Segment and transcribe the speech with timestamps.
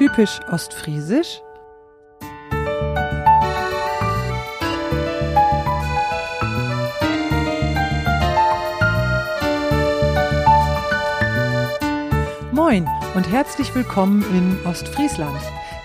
[0.00, 1.42] typisch ostfriesisch?
[12.50, 15.38] Moin und herzlich willkommen in Ostfriesland.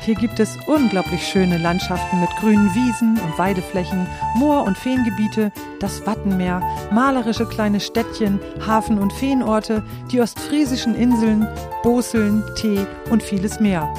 [0.05, 4.05] Hier gibt es unglaublich schöne Landschaften mit grünen Wiesen und Weideflächen,
[4.36, 6.61] Moor- und Feengebiete, das Wattenmeer,
[6.91, 11.47] malerische kleine Städtchen, Hafen- und Feenorte, die ostfriesischen Inseln,
[11.81, 13.91] Boseln, Tee und vieles mehr.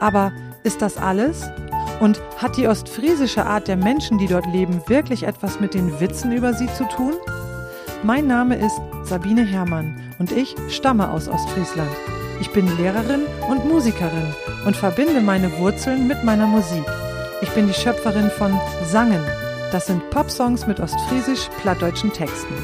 [0.00, 0.32] Aber
[0.62, 1.48] ist das alles?
[2.00, 6.32] Und hat die ostfriesische Art der Menschen, die dort leben, wirklich etwas mit den Witzen
[6.32, 7.14] über sie zu tun?
[8.02, 11.90] Mein Name ist Sabine Herrmann und ich stamme aus Ostfriesland.
[12.40, 14.34] Ich bin Lehrerin und Musikerin
[14.66, 16.84] und verbinde meine Wurzeln mit meiner Musik.
[17.40, 19.24] Ich bin die Schöpferin von Sangen.
[19.72, 22.54] Das sind Popsongs mit ostfriesisch-plattdeutschen Texten.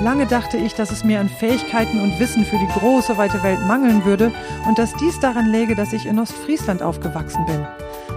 [0.00, 3.60] Lange dachte ich, dass es mir an Fähigkeiten und Wissen für die große weite Welt
[3.66, 4.30] mangeln würde
[4.66, 7.66] und dass dies daran läge, dass ich in Ostfriesland aufgewachsen bin.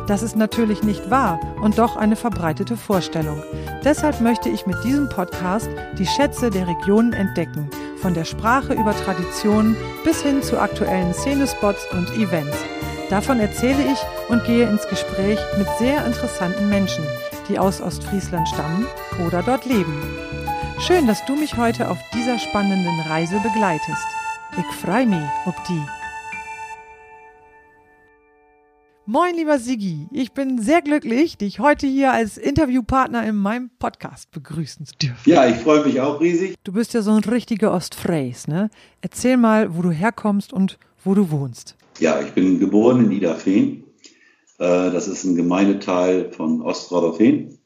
[0.06, 3.42] Das ist natürlich nicht wahr und doch eine verbreitete Vorstellung.
[3.84, 7.70] Deshalb möchte ich mit diesem Podcast die Schätze der Regionen entdecken
[8.02, 12.58] von der Sprache über Traditionen bis hin zu aktuellen Szenespots und Events.
[13.10, 17.04] Davon erzähle ich und gehe ins Gespräch mit sehr interessanten Menschen,
[17.50, 18.86] die aus Ostfriesland stammen
[19.26, 20.31] oder dort leben.
[20.88, 24.08] Schön, dass du mich heute auf dieser spannenden Reise begleitest.
[24.58, 25.80] Ich freue mich ob die.
[29.06, 30.08] Moin, lieber Sigi.
[30.12, 35.30] Ich bin sehr glücklich, dich heute hier als Interviewpartner in meinem Podcast begrüßen zu dürfen.
[35.30, 36.56] Ja, ich freue mich auch riesig.
[36.64, 38.72] Du bist ja so ein richtiger Ostfräs, ne?
[39.02, 41.76] Erzähl mal, wo du herkommst und wo du wohnst.
[42.00, 43.84] Ja, ich bin geboren in Idafeen.
[44.58, 47.61] Äh, das ist ein Gemeindeteil von Ostrodorfeen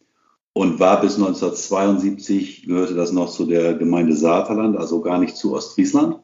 [0.57, 5.53] und war bis 1972, gehörte das noch zu der Gemeinde Saterland, also gar nicht zu
[5.53, 6.15] Ostfriesland.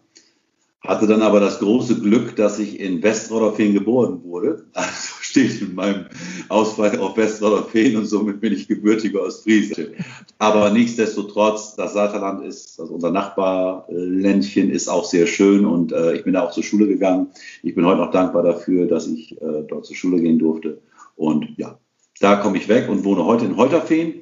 [0.79, 4.67] Hatte dann aber das große Glück, dass ich in Westrodorfeen geboren wurde.
[4.73, 6.05] Also steht in meinem
[6.47, 9.91] Ausweis auf Westrodorfeen und somit bin ich gebürtiger Ostfriese.
[10.39, 16.23] Aber nichtsdestotrotz, das Saterland ist, also unser Nachbarländchen ist auch sehr schön und äh, ich
[16.23, 17.27] bin da auch zur Schule gegangen.
[17.63, 20.79] Ich bin heute noch dankbar dafür, dass ich äh, dort zur Schule gehen durfte.
[21.15, 21.77] Und ja,
[22.21, 24.20] da komme ich weg und wohne heute in Heuterfeen.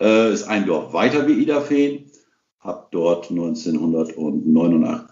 [0.00, 2.10] Äh, ist ein Dorf weiter wie Idafeen
[2.60, 4.16] habe dort 1989,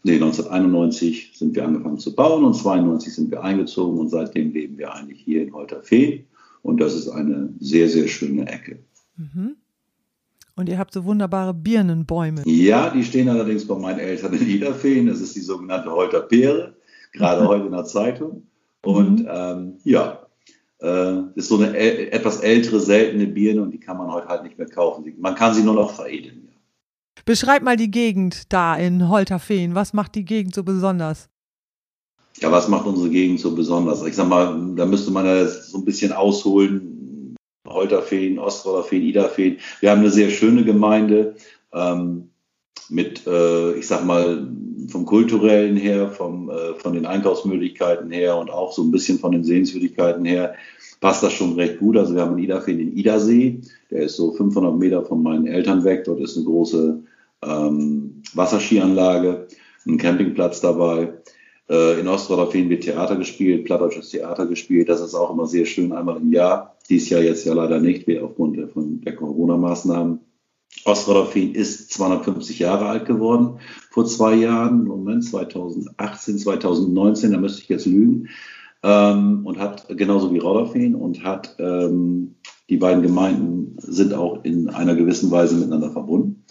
[0.03, 4.77] nee, 1991 sind wir angefangen zu bauen und 92 sind wir eingezogen und seitdem leben
[4.77, 6.27] wir eigentlich hier in Holterfehn
[6.63, 8.81] und das ist eine sehr, sehr schöne Ecke.
[9.17, 9.57] Mhm.
[10.57, 12.43] Und ihr habt so wunderbare Birnenbäume.
[12.45, 15.07] Ja, die stehen allerdings bei meinen Eltern in Niederfehn.
[15.07, 16.75] Das ist die sogenannte Holterbeere,
[17.13, 18.49] gerade heute in der Zeitung.
[18.83, 19.29] Und mhm.
[19.31, 20.27] ähm, ja,
[20.81, 24.59] äh, ist so eine etwas ältere, seltene Birne und die kann man heute halt nicht
[24.59, 25.13] mehr kaufen.
[25.19, 26.49] Man kann sie nur noch veredeln.
[27.25, 29.75] Beschreib mal die Gegend da in Holterfeen.
[29.75, 31.29] Was macht die Gegend so besonders?
[32.41, 34.05] Ja, was macht unsere Gegend so besonders?
[34.05, 37.35] Ich sag mal, da müsste man ja so ein bisschen ausholen.
[37.67, 39.59] Holterfeen, Ostrollerfeen, Iderfeen.
[39.81, 41.37] Wir haben eine sehr schöne Gemeinde
[41.73, 42.31] ähm,
[42.91, 44.49] mit, äh, ich sag mal,
[44.89, 49.33] vom kulturellen her, vom, äh, von den Einkaufsmöglichkeiten her und auch so ein bisschen von
[49.33, 50.55] den Sehenswürdigkeiten her
[51.01, 51.97] passt das schon recht gut.
[51.97, 53.61] Also wir haben in Iderfeen den Idersee,
[53.91, 56.05] der ist so 500 Meter von meinen Eltern weg.
[56.05, 57.01] Dort ist eine große
[57.43, 59.47] ähm, Wasserskianlage,
[59.87, 61.13] ein Campingplatz dabei.
[61.69, 64.89] Äh, in Ostrodorfeen wird Theater gespielt, plattdeutsches Theater gespielt.
[64.89, 66.77] Das ist auch immer sehr schön, einmal im Jahr.
[66.89, 70.21] Dies Jahr jetzt ja leider nicht, aufgrund der, von der Corona-Maßnahmen.
[70.85, 77.69] Ostrodorfeen ist 250 Jahre alt geworden vor zwei Jahren, Moment, 2018, 2019, da müsste ich
[77.69, 78.29] jetzt lügen,
[78.83, 82.37] ähm, und hat genauso wie Rauderfeen und hat ähm,
[82.69, 86.45] die beiden Gemeinden sind auch in einer gewissen Weise miteinander verbunden.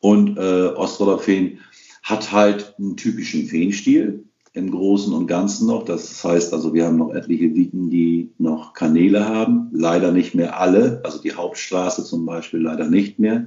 [0.00, 1.58] Und äh, Ostrodderfeen
[2.02, 5.84] hat halt einen typischen Feenstil im Großen und Ganzen noch.
[5.84, 9.68] Das heißt also, wir haben noch etliche Wieken, die noch Kanäle haben.
[9.72, 13.46] Leider nicht mehr alle, also die Hauptstraße zum Beispiel leider nicht mehr.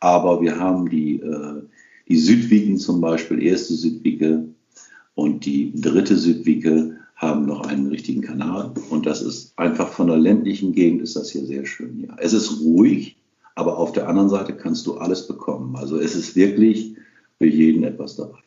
[0.00, 1.62] Aber wir haben die, äh,
[2.08, 4.48] die Südwieken zum Beispiel, erste Südwieke
[5.14, 8.74] und die dritte Südwieke haben noch einen richtigen Kanal.
[8.90, 12.00] Und das ist einfach von der ländlichen Gegend ist das hier sehr schön.
[12.06, 12.16] Ja.
[12.18, 13.16] Es ist ruhig,
[13.54, 15.76] aber auf der anderen Seite kannst du alles bekommen.
[15.76, 16.96] Also es ist wirklich
[17.38, 18.43] für jeden etwas dabei.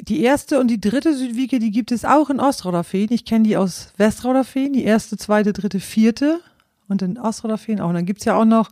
[0.00, 3.08] Die erste und die dritte Südwiege, die gibt es auch in Ostrauderfeen.
[3.10, 6.40] Ich kenne die aus Westrauderfeen, die erste, zweite, dritte, vierte
[6.88, 7.88] und in Ostrauderfeen auch.
[7.88, 8.70] Und dann gibt es ja auch noch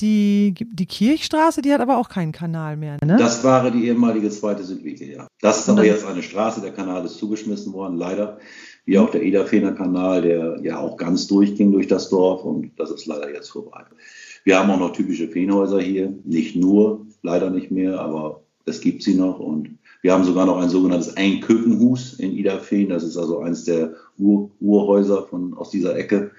[0.00, 2.96] die, die Kirchstraße, die hat aber auch keinen Kanal mehr.
[3.04, 3.16] Ne?
[3.18, 5.26] Das war die ehemalige zweite Südwiege, ja.
[5.40, 8.38] Das ist aber jetzt eine Straße, der Kanal ist zugeschmissen worden, leider.
[8.86, 12.90] Wie auch der Ederfehner Kanal, der ja auch ganz durchging durch das Dorf und das
[12.90, 13.84] ist leider jetzt vorbei.
[14.44, 19.02] Wir haben auch noch typische Feenhäuser hier, nicht nur, leider nicht mehr, aber es gibt
[19.02, 22.88] sie noch und Wir haben sogar noch ein sogenanntes Einkökenhus in Idafeen.
[22.88, 26.30] Das ist also eins der Ur Urhäuser von, aus dieser Ecke.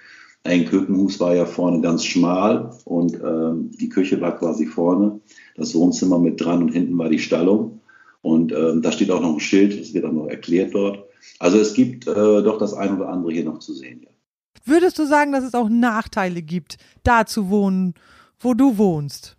[0.44, 5.20] Ein Kökenhus war ja vorne ganz schmal und ähm, die Küche war quasi vorne,
[5.56, 7.82] das Wohnzimmer mit dran und hinten war die Stallung.
[8.24, 11.06] Und ähm, da steht auch noch ein Schild, das wird auch noch erklärt dort.
[11.38, 14.02] Also es gibt äh, doch das ein oder andere hier noch zu sehen.
[14.04, 14.10] Ja.
[14.66, 17.94] Würdest du sagen, dass es auch Nachteile gibt, da zu wohnen,
[18.40, 19.36] wo du wohnst?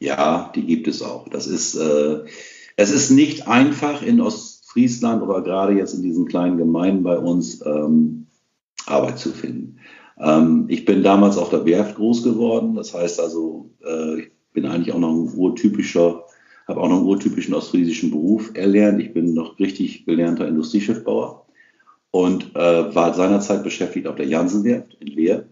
[0.00, 1.28] Ja, die gibt es auch.
[1.28, 2.24] Das ist, äh,
[2.80, 7.60] es ist nicht einfach in Ostfriesland oder gerade jetzt in diesen kleinen Gemeinden bei uns
[7.66, 8.26] ähm,
[8.86, 9.76] Arbeit zu finden.
[10.18, 12.74] Ähm, ich bin damals auf der Werft groß geworden.
[12.76, 16.24] Das heißt also, äh, ich bin eigentlich auch noch ein urtypischer,
[16.66, 19.02] habe auch noch einen urtypischen ostfriesischen Beruf erlernt.
[19.02, 21.44] Ich bin noch richtig gelernter Industrieschiffbauer
[22.12, 25.44] und äh, war seinerzeit beschäftigt auf der Jansenwerft in Leer.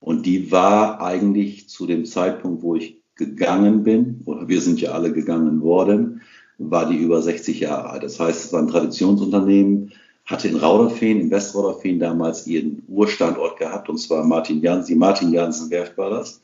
[0.00, 4.90] Und die war eigentlich zu dem Zeitpunkt, wo ich gegangen bin, oder wir sind ja
[4.90, 6.22] alle gegangen worden,
[6.58, 8.02] war die über 60 Jahre alt.
[8.02, 9.92] Das heißt, es war ein Traditionsunternehmen,
[10.24, 15.32] hatte in Rauderfehn, in Westrauderfehn damals ihren Urstandort gehabt, und zwar Martin Jansen, die Martin
[15.32, 16.40] Jansen Werft war das.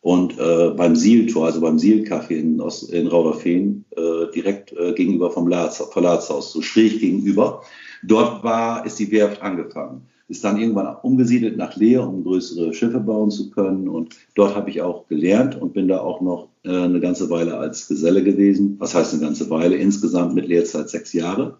[0.00, 5.50] Und äh, beim Sieltor, also beim Sielcafé in, in Rauderfehn, äh, direkt äh, gegenüber vom
[5.50, 7.62] Verlatshaus, so schräg gegenüber.
[8.02, 10.02] Dort war, ist die Werft angefangen.
[10.28, 13.88] Ist dann irgendwann umgesiedelt nach Leer, um größere Schiffe bauen zu können.
[13.88, 17.88] Und dort habe ich auch gelernt und bin da auch noch eine ganze Weile als
[17.88, 18.76] Geselle gewesen.
[18.78, 19.76] Was heißt eine ganze Weile?
[19.76, 21.58] Insgesamt mit Lehrzeit sechs Jahre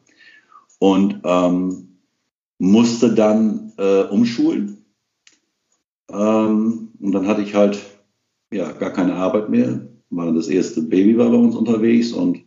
[0.78, 1.98] und ähm,
[2.58, 4.84] musste dann äh, umschulen.
[6.10, 7.78] Ähm, und dann hatte ich halt
[8.52, 9.80] ja gar keine Arbeit mehr.
[10.10, 12.40] War das erste Baby war bei uns unterwegs und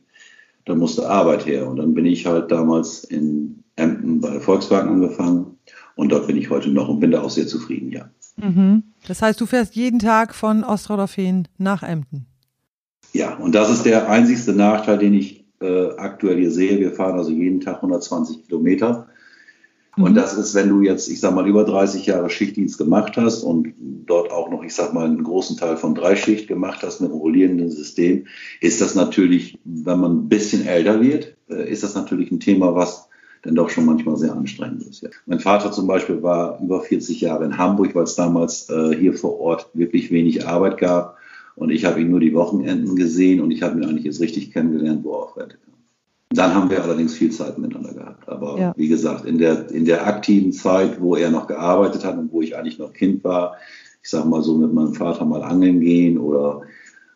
[0.66, 1.68] da musste Arbeit her.
[1.68, 5.58] Und dann bin ich halt damals in Emden bei Volkswagen angefangen
[5.96, 8.10] und dort bin ich heute noch und bin da auch sehr zufrieden, ja.
[8.38, 8.84] Mhm.
[9.08, 12.28] Das heißt, du fährst jeden Tag von Ostrodorfehn nach Emden.
[13.14, 16.80] Ja, und das ist der einzigste Nachteil, den ich äh, aktuell hier sehe.
[16.80, 19.08] Wir fahren also jeden Tag 120 Kilometer.
[19.98, 20.16] Und mhm.
[20.16, 23.74] das ist, wenn du jetzt, ich sag mal, über 30 Jahre Schichtdienst gemacht hast und
[24.06, 27.20] dort auch noch, ich sag mal, einen großen Teil von Dreischicht gemacht hast mit einem
[27.20, 28.28] rollierenden System,
[28.62, 32.76] ist das natürlich, wenn man ein bisschen älter wird, äh, ist das natürlich ein Thema,
[32.76, 33.10] was
[33.42, 35.02] dann doch schon manchmal sehr anstrengend ist.
[35.02, 35.10] Ja.
[35.26, 39.14] Mein Vater zum Beispiel war über 40 Jahre in Hamburg, weil es damals äh, hier
[39.14, 41.17] vor Ort wirklich wenig Arbeit gab.
[41.58, 44.52] Und ich habe ihn nur die Wochenenden gesehen und ich habe ihn eigentlich jetzt richtig
[44.52, 45.74] kennengelernt, wo er auf Rente kam.
[46.30, 48.30] Dann haben wir allerdings viel Zeit miteinander gehabt.
[48.30, 48.74] Aber ja.
[48.78, 52.44] wie gesagt, in der, in der aktiven Zeit, wo er noch gearbeitet hat und wo
[52.44, 53.56] ich eigentlich noch Kind war,
[54.04, 56.62] ich sage mal so mit meinem Vater mal angeln gehen oder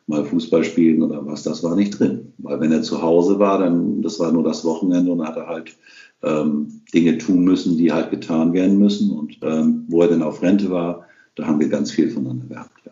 [0.08, 2.34] mal Fußball spielen oder was, das war nicht drin.
[2.40, 5.38] Weil wenn er zu Hause war, dann, das war nur das Wochenende und dann hat
[5.38, 5.78] er halt
[6.24, 9.12] ähm, Dinge tun müssen, die halt getan werden müssen.
[9.12, 11.06] Und ähm, wo er dann auf Rente war,
[11.36, 12.82] da haben wir ganz viel voneinander gehabt.
[12.86, 12.92] Ja.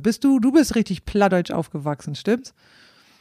[0.00, 2.54] Bist du, du bist richtig plattdeutsch aufgewachsen, stimmt's?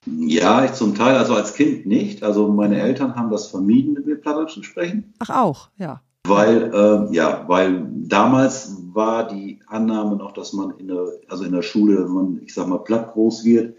[0.06, 2.22] Ja, ich zum Teil, also als Kind nicht.
[2.22, 5.12] Also meine Eltern haben das vermieden, mit mir Plattdeutsch zu sprechen.
[5.18, 6.02] Ach auch, ja.
[6.28, 11.52] Weil, äh, ja, weil damals war die Annahme noch, dass man in der, also in
[11.52, 13.76] der Schule, wenn man, ich sag mal, platt groß wird,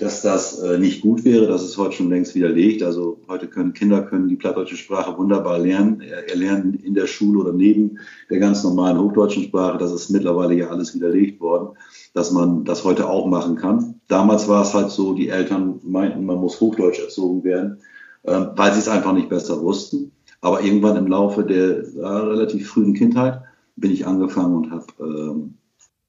[0.00, 1.46] dass das äh, nicht gut wäre.
[1.46, 2.82] Das ist heute schon längst widerlegt.
[2.82, 7.52] Also heute können Kinder können die plattdeutsche Sprache wunderbar lernen, erlernen in der Schule oder
[7.52, 7.98] neben
[8.30, 9.76] der ganz normalen hochdeutschen Sprache.
[9.76, 11.76] Das ist mittlerweile ja alles widerlegt worden,
[12.14, 14.00] dass man das heute auch machen kann.
[14.08, 17.78] Damals war es halt so, die Eltern meinten, man muss Hochdeutsch erzogen werden,
[18.22, 20.12] äh, weil sie es einfach nicht besser wussten.
[20.40, 23.42] Aber irgendwann im Laufe der äh, relativ frühen Kindheit
[23.76, 25.54] bin ich angefangen und habe ähm,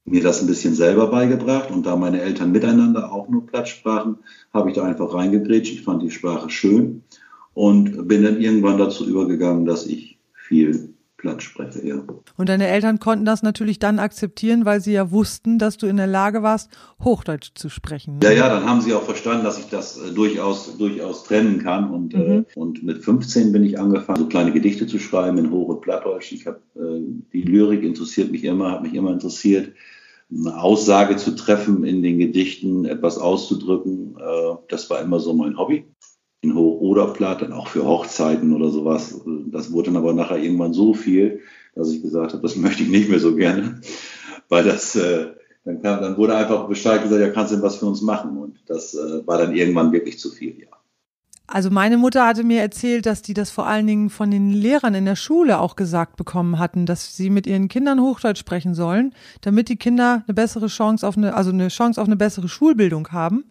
[0.06, 4.18] mir das ein bisschen selber beigebracht und da meine Eltern miteinander auch nur Platt sprachen,
[4.54, 5.74] habe ich da einfach reingegrätscht.
[5.74, 7.04] Ich fand die Sprache schön
[7.54, 12.04] und bin dann irgendwann dazu übergegangen, dass ich viel Platt spreche, ja.
[12.36, 15.98] Und deine Eltern konnten das natürlich dann akzeptieren, weil sie ja wussten, dass du in
[15.98, 16.72] der Lage warst,
[17.04, 18.20] Hochdeutsch zu sprechen.
[18.24, 21.92] Ja, ja, dann haben sie auch verstanden, dass ich das äh, durchaus, durchaus trennen kann.
[21.92, 22.46] Und, äh, mhm.
[22.50, 25.82] äh, und mit 15 bin ich angefangen, so kleine Gedichte zu schreiben in Hoch- und
[25.82, 26.32] Plattdeutsch.
[26.32, 27.02] Ich habe äh,
[27.32, 29.74] die Lyrik interessiert mich immer, hat mich immer interessiert
[30.34, 35.58] eine Aussage zu treffen in den Gedichten, etwas auszudrücken, äh, das war immer so mein
[35.58, 35.86] Hobby.
[36.42, 39.22] In Hoch- oder Platt, dann auch für Hochzeiten oder sowas.
[39.48, 41.42] Das wurde dann aber nachher irgendwann so viel,
[41.76, 43.82] dass ich gesagt habe, das möchte ich nicht mehr so gerne,
[44.50, 45.28] weil das, äh,
[45.64, 48.38] dann, kam, dann wurde einfach Bescheid gesagt, ja, kannst du denn was für uns machen?
[48.38, 50.68] Und das äh, war dann irgendwann wirklich zu viel, ja.
[51.54, 54.94] Also meine Mutter hatte mir erzählt, dass die das vor allen Dingen von den Lehrern
[54.94, 59.14] in der Schule auch gesagt bekommen hatten, dass sie mit ihren Kindern Hochdeutsch sprechen sollen,
[59.42, 63.10] damit die Kinder eine bessere Chance auf eine, also eine Chance auf eine bessere Schulbildung
[63.10, 63.44] haben.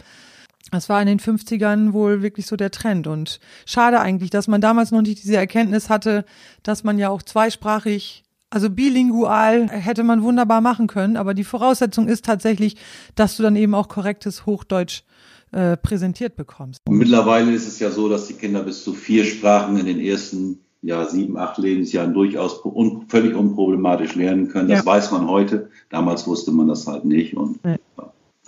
[0.70, 4.60] Das war in den 50ern wohl wirklich so der Trend und schade eigentlich, dass man
[4.60, 6.24] damals noch nicht diese Erkenntnis hatte,
[6.62, 12.08] dass man ja auch zweisprachig also bilingual hätte man wunderbar machen können, aber die Voraussetzung
[12.08, 12.76] ist tatsächlich,
[13.14, 15.04] dass du dann eben auch korrektes Hochdeutsch
[15.52, 16.80] äh, präsentiert bekommst.
[16.88, 20.58] Mittlerweile ist es ja so, dass die Kinder bis zu vier Sprachen in den ersten
[20.82, 24.68] ja, sieben, acht Lebensjahren durchaus un völlig unproblematisch lernen können.
[24.68, 24.86] Das ja.
[24.86, 25.68] weiß man heute.
[25.90, 27.76] Damals wusste man das halt nicht und ja.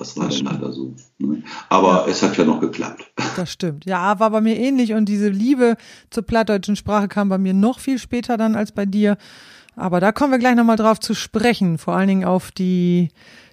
[0.02, 0.94] Das war das dann leider so.
[1.18, 1.42] Ne?
[1.68, 3.10] Aber es hat ja noch geklappt.
[3.36, 3.84] Das stimmt.
[3.86, 5.76] Ja, war bei mir ähnlich und diese Liebe
[6.10, 9.16] zur plattdeutschen Sprache kam bei mir noch viel später dann als bei dir.
[9.76, 13.08] Aber da kommen wir gleich nochmal drauf zu sprechen, vor allen Dingen auf die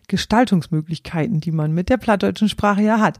[0.08, 3.20] Gestaltungsmöglichkeiten, die man mit der plattdeutschen Sprache ja hat.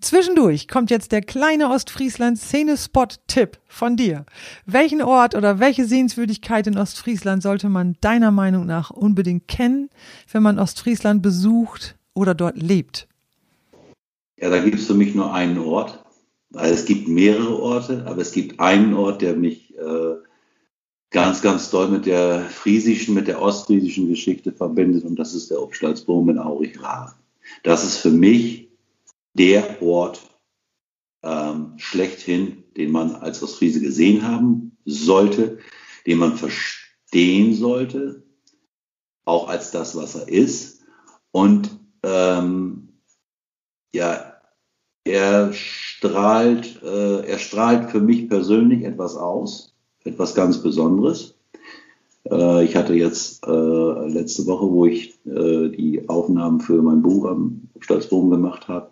[0.00, 4.24] Zwischendurch kommt jetzt der kleine Ostfriesland-Szene-Spot-Tipp von dir.
[4.64, 9.90] Welchen Ort oder welche Sehenswürdigkeit in Ostfriesland sollte man deiner Meinung nach unbedingt kennen,
[10.32, 13.08] wenn man Ostfriesland besucht oder dort lebt?
[14.38, 16.04] Ja, da gibt es für mich nur einen Ort.
[16.54, 20.14] Also es gibt mehrere Orte, aber es gibt einen Ort, der mich äh,
[21.10, 25.62] ganz, ganz doll mit der friesischen, mit der ostfriesischen Geschichte verbindet und das ist der
[25.62, 27.18] Obstalsboom in Aurich-Rahr.
[27.62, 28.68] Das ist für mich
[29.34, 30.20] der Ort
[31.22, 35.58] ähm, schlechthin, den man als Ostfriese gesehen haben sollte,
[36.06, 38.22] den man verstehen sollte,
[39.24, 40.82] auch als das, was er ist.
[41.32, 42.88] Und ähm,
[43.94, 44.34] ja,
[45.04, 51.34] er strahlt, äh, er strahlt für mich persönlich etwas aus, etwas ganz Besonderes.
[52.30, 57.26] Äh, ich hatte jetzt äh, letzte Woche, wo ich äh, die Aufnahmen für mein Buch
[57.26, 58.90] am Stolzbogen gemacht habe,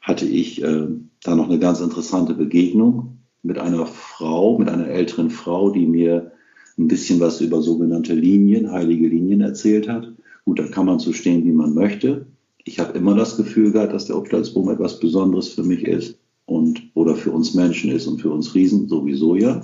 [0.00, 0.86] hatte ich äh,
[1.22, 6.32] da noch eine ganz interessante Begegnung mit einer Frau, mit einer älteren Frau, die mir
[6.78, 10.12] ein bisschen was über sogenannte Linien, heilige Linien erzählt hat.
[10.44, 12.26] Gut, da kann man so stehen, wie man möchte.
[12.68, 16.82] Ich habe immer das Gefühl gehabt, dass der Obstalsboom etwas Besonderes für mich ist und
[16.94, 19.60] oder für uns Menschen ist und für uns Riesen sowieso ja.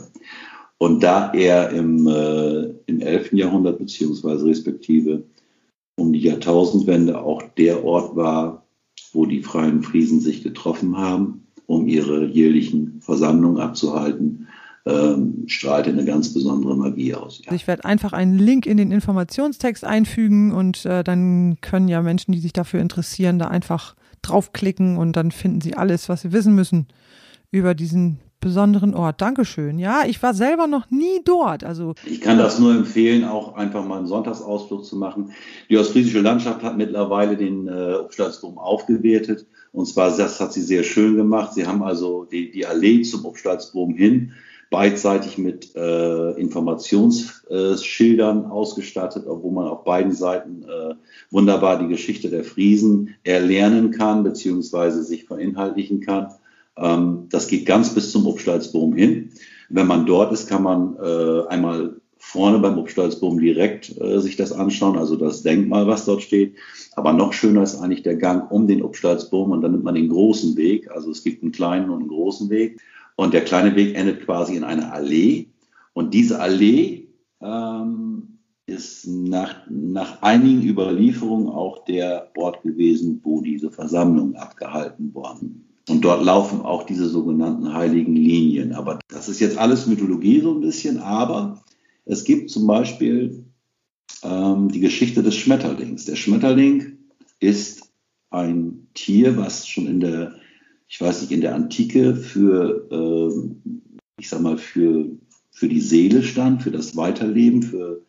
[0.78, 3.32] Und da er im, äh, im 11.
[3.32, 5.24] Jahrhundert beziehungsweise respektive
[5.96, 8.66] um die Jahrtausendwende auch der Ort war,
[9.12, 14.41] wo die freien Friesen sich getroffen haben, um ihre jährlichen Versammlungen abzuhalten,
[14.84, 17.40] ähm, strahlte eine ganz besondere Magie aus.
[17.44, 17.52] Ja.
[17.52, 22.32] Ich werde einfach einen Link in den Informationstext einfügen und äh, dann können ja Menschen,
[22.32, 26.54] die sich dafür interessieren, da einfach draufklicken und dann finden sie alles, was sie wissen
[26.54, 26.88] müssen
[27.50, 29.20] über diesen besonderen Ort.
[29.20, 29.78] Dankeschön.
[29.78, 31.62] Ja, ich war selber noch nie dort.
[31.62, 35.32] Also ich kann das nur empfehlen, auch einfach mal einen Sonntagsausflug zu machen.
[35.70, 39.46] Die ostfriesische Landschaft hat mittlerweile den äh, Obstalsdom aufgewertet.
[39.70, 41.54] Und zwar, das hat sie sehr schön gemacht.
[41.54, 44.32] Sie haben also die, die Allee zum Obstalsboom hin
[44.72, 50.94] beidseitig mit äh, Informationsschildern äh, ausgestattet, wo man auf beiden Seiten äh,
[51.30, 56.32] wunderbar die Geschichte der Friesen erlernen kann, beziehungsweise sich verinhaltlichen kann.
[56.76, 59.30] Ähm, das geht ganz bis zum Obstalsboom hin.
[59.68, 64.52] Wenn man dort ist, kann man äh, einmal vorne beim Obstalsboom direkt äh, sich das
[64.52, 66.54] anschauen, also das Denkmal, was dort steht.
[66.94, 70.08] Aber noch schöner ist eigentlich der Gang um den Obstalsboom und dann nimmt man den
[70.08, 70.90] großen Weg.
[70.90, 72.80] Also es gibt einen kleinen und einen großen Weg.
[73.16, 75.48] Und der kleine Weg endet quasi in einer Allee.
[75.92, 77.08] Und diese Allee
[77.40, 85.68] ähm, ist nach, nach einigen Überlieferungen auch der Ort gewesen, wo diese Versammlungen abgehalten wurden.
[85.88, 88.72] Und dort laufen auch diese sogenannten heiligen Linien.
[88.72, 90.98] Aber das ist jetzt alles Mythologie so ein bisschen.
[90.98, 91.62] Aber
[92.04, 93.44] es gibt zum Beispiel
[94.22, 96.04] ähm, die Geschichte des Schmetterlings.
[96.04, 96.98] Der Schmetterling
[97.40, 97.90] ist
[98.30, 100.34] ein Tier, was schon in der,
[100.92, 103.70] ich weiß nicht, in der Antike für, äh,
[104.18, 105.06] ich sag mal, für,
[105.50, 108.02] für die Seele stand, für das Weiterleben, für,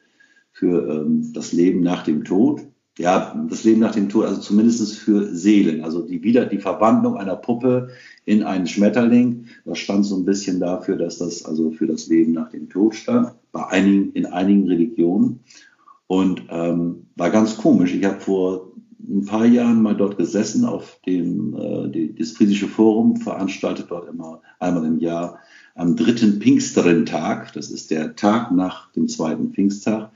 [0.52, 2.62] für ähm, das Leben nach dem Tod
[3.00, 5.84] ja, das Leben nach dem Tod, also zumindest für Seelen.
[5.84, 7.90] Also die wieder die Verwandlung einer Puppe
[8.26, 12.34] in einen Schmetterling, das stand so ein bisschen dafür, dass das also für das Leben
[12.34, 15.40] nach dem Tod stand, bei einigen, in einigen Religionen.
[16.06, 17.94] Und ähm, war ganz komisch.
[17.96, 18.73] Ich habe vor
[19.08, 24.08] ein paar Jahren mal dort gesessen auf dem äh, die, das Friesische Forum, veranstaltet dort
[24.08, 25.40] immer einmal im Jahr
[25.76, 30.12] am dritten Pfingsterentag, das ist der Tag nach dem zweiten Pfingsttag,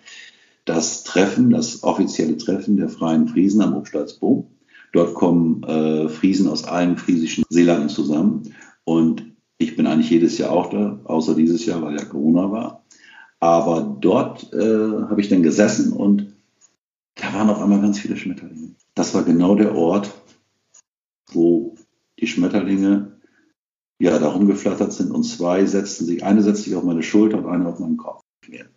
[0.66, 4.48] das Treffen, das offizielle Treffen der Freien Friesen am Obstalsboom.
[4.94, 8.54] Dort kommen äh, Friesen aus allen friesischen Seelanden zusammen.
[8.84, 9.26] Und
[9.58, 12.84] ich bin eigentlich jedes Jahr auch da, außer dieses Jahr, weil ja Corona war.
[13.40, 16.37] Aber dort äh, habe ich dann gesessen und
[17.28, 18.76] da waren auf einmal ganz viele Schmetterlinge.
[18.96, 20.14] Das war genau der Ort,
[21.32, 21.76] wo
[22.20, 23.20] die Schmetterlinge
[24.00, 27.48] ja da rumgeflattert sind und zwei setzten sich, eine setzte sich auf meine Schulter und
[27.48, 28.24] eine auf meinen Kopf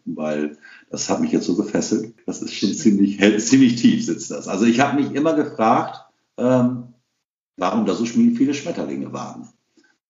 [0.05, 0.57] weil
[0.91, 2.15] das hat mich jetzt so gefesselt.
[2.27, 4.49] Das ist schon ziemlich, ziemlich tief sitzt das.
[4.49, 6.05] Also ich habe mich immer gefragt,
[6.37, 6.95] ähm,
[7.57, 9.49] warum da so viele Schmetterlinge waren.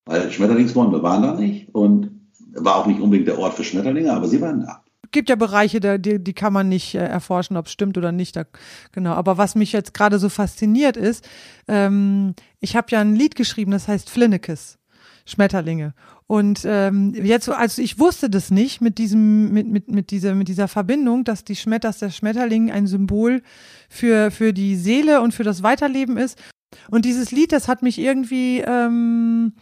[0.04, 2.10] Weil Schmetterlingsbäume waren da nicht und
[2.52, 4.84] war auch nicht unbedingt der Ort für Schmetterlinge, aber sie waren da.
[5.12, 8.12] Gibt ja Bereiche, da, die, die kann man nicht äh, erforschen, ob es stimmt oder
[8.12, 8.36] nicht.
[8.36, 8.44] Da,
[8.92, 9.12] genau.
[9.12, 11.28] Aber was mich jetzt gerade so fasziniert ist,
[11.68, 14.78] ähm, ich habe ja ein Lied geschrieben, das heißt Flinnekes,
[15.26, 15.94] Schmetterlinge.
[16.26, 20.46] Und ähm, jetzt, also ich wusste das nicht mit diesem, mit, mit, mit dieser, mit
[20.46, 23.42] dieser Verbindung, dass die Schmet dass der Schmetterling ein Symbol
[23.88, 26.38] für, für die Seele und für das Weiterleben ist.
[26.88, 29.54] Und dieses Lied, das hat mich irgendwie ähm,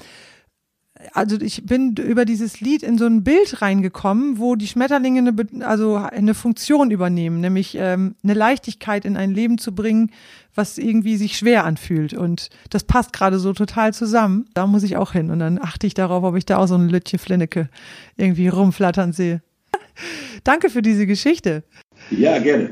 [1.12, 5.66] also ich bin über dieses Lied in so ein Bild reingekommen, wo die Schmetterlinge eine,
[5.66, 10.10] also eine Funktion übernehmen, nämlich ähm, eine Leichtigkeit in ein Leben zu bringen,
[10.54, 12.14] was irgendwie sich schwer anfühlt.
[12.14, 14.46] Und das passt gerade so total zusammen.
[14.54, 15.30] Da muss ich auch hin.
[15.30, 17.68] Und dann achte ich darauf, ob ich da auch so ein Lütje Flinnecke
[18.16, 19.42] irgendwie rumflattern sehe.
[20.44, 21.62] Danke für diese Geschichte.
[22.10, 22.70] Ja, gerne.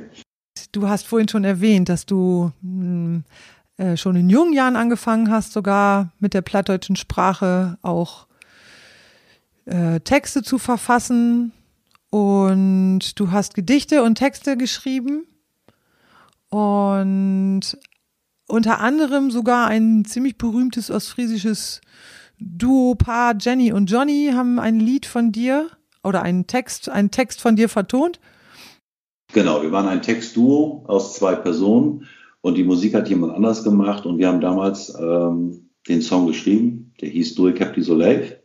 [0.73, 3.25] Du hast vorhin schon erwähnt, dass du mh, hm,
[3.79, 8.27] äh, schon in jungen Jahren angefangen hast, sogar mit der plattdeutschen Sprache auch
[9.67, 11.53] äh, Texte zu verfassen.
[12.11, 15.27] Und du hast Gedichte und Texte geschrieben.
[16.49, 17.77] Und
[18.49, 21.81] unter anderem sogar ein ziemlich berühmtes ostfriesisches
[22.39, 25.69] Duo-Paar Jenny und Johnny haben ein Lied von dir
[26.03, 28.21] oder einen Text, einen Text von dir vertont.
[29.33, 32.07] Genau, wir waren ein Textduo aus zwei Personen
[32.47, 36.93] und die Musik hat jemand anders gemacht und wir haben damals ähm, den Song geschrieben,
[37.01, 38.41] der hieß Due Capri Soleil.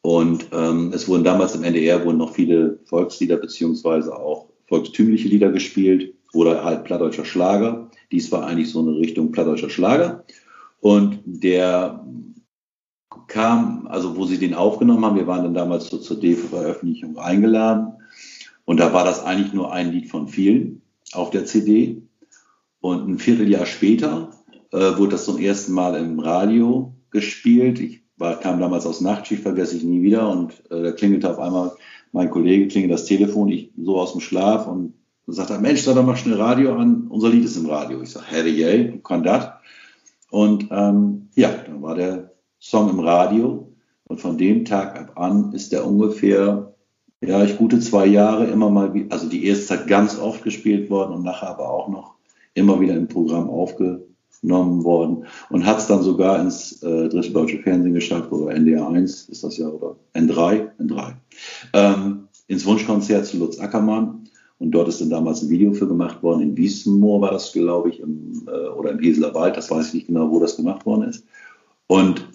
[0.00, 5.52] Und ähm, es wurden damals im NDR wurden noch viele Volkslieder beziehungsweise auch volkstümliche Lieder
[5.52, 7.90] gespielt oder halt plattdeutscher Schlager.
[8.10, 10.24] Dies war eigentlich so eine Richtung plattdeutscher Schlager.
[10.80, 12.02] Und der
[13.26, 17.92] kam, also wo sie den aufgenommen haben, wir waren dann damals zur CD-Veröffentlichung eingeladen.
[18.64, 20.80] Und da war das eigentlich nur ein Lied von vielen
[21.12, 22.07] auf der CD.
[22.80, 24.30] Und ein Vierteljahr später
[24.72, 27.80] äh, wurde das zum ersten Mal im Radio gespielt.
[27.80, 30.28] Ich war, kam damals aus Nachtschicht, vergesse ich nie wieder.
[30.30, 31.72] Und äh, da klingelte auf einmal
[32.12, 34.94] mein Kollege, klingelt das Telefon, ich so aus dem Schlaf und
[35.26, 38.00] sagt er, Mensch, sag doch mal schnell Radio an, unser Lied ist im Radio.
[38.02, 39.50] Ich sage, Harry, kann das?
[40.30, 43.72] Und ähm, ja, dann war der Song im Radio.
[44.04, 46.74] Und von dem Tag ab an ist der ungefähr,
[47.20, 51.12] ja, ich gute zwei Jahre immer mal, also die erste Zeit ganz oft gespielt worden
[51.12, 52.17] und nachher aber auch noch
[52.58, 57.58] immer wieder im Programm aufgenommen worden und hat es dann sogar ins äh, dritte deutsche
[57.58, 61.12] Fernsehen geschafft oder NDR 1 ist das ja oder N3, N3,
[61.72, 64.24] ähm, ins Wunschkonzert zu Lutz Ackermann.
[64.60, 66.42] Und dort ist dann damals ein Video für gemacht worden.
[66.42, 69.56] In Wiesenmoor war das, glaube ich, im, äh, oder im Heseler Wald.
[69.56, 71.24] Das weiß ich nicht genau, wo das gemacht worden ist.
[71.86, 72.26] Und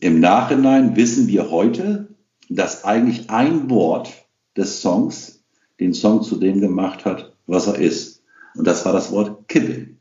[0.00, 2.08] im Nachhinein wissen wir heute,
[2.48, 4.12] dass eigentlich ein Wort
[4.56, 5.42] des Songs
[5.80, 8.11] den Song zu dem gemacht hat, was er ist.
[8.54, 9.98] Und das war das Wort kibbeln.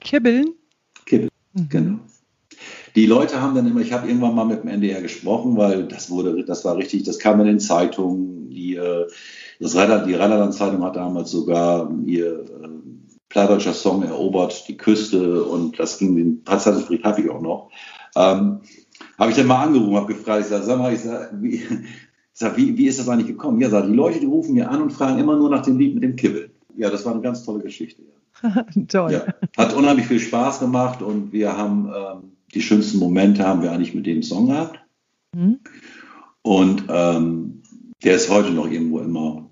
[0.00, 0.54] Kibbeln?
[1.04, 1.68] Kibbeln, mhm.
[1.68, 1.98] genau.
[2.94, 6.10] Die Leute haben dann immer, ich habe irgendwann mal mit dem NDR gesprochen, weil das
[6.10, 8.48] wurde, das war richtig, das kam in den Zeitungen.
[8.48, 9.06] Die, äh,
[9.60, 12.68] das Rheinland, die Rheinland-Zeitung hat damals sogar ihr äh,
[13.28, 17.70] plattdeutscher Song erobert, die Küste und das ging den Zeitungsbericht habe ich auch noch.
[18.16, 18.60] Ähm,
[19.18, 21.64] habe ich dann mal angerufen, habe gefragt, ich sage, sag mal, ich sag, wie, ich
[22.32, 23.60] sag, wie, wie ist das eigentlich gekommen?
[23.60, 25.94] Ja, sag, die Leute, die rufen mir an und fragen immer nur nach dem Lied
[25.94, 28.02] mit dem Kibbeln ja, das war eine ganz tolle Geschichte.
[28.02, 28.64] Ja.
[28.88, 29.12] Toll.
[29.12, 33.72] Ja, hat unheimlich viel Spaß gemacht und wir haben ähm, die schönsten Momente haben wir
[33.72, 34.80] eigentlich mit dem Song gehabt.
[35.34, 35.60] Mhm.
[36.42, 37.62] Und ähm,
[38.04, 39.50] der ist heute noch irgendwo immer,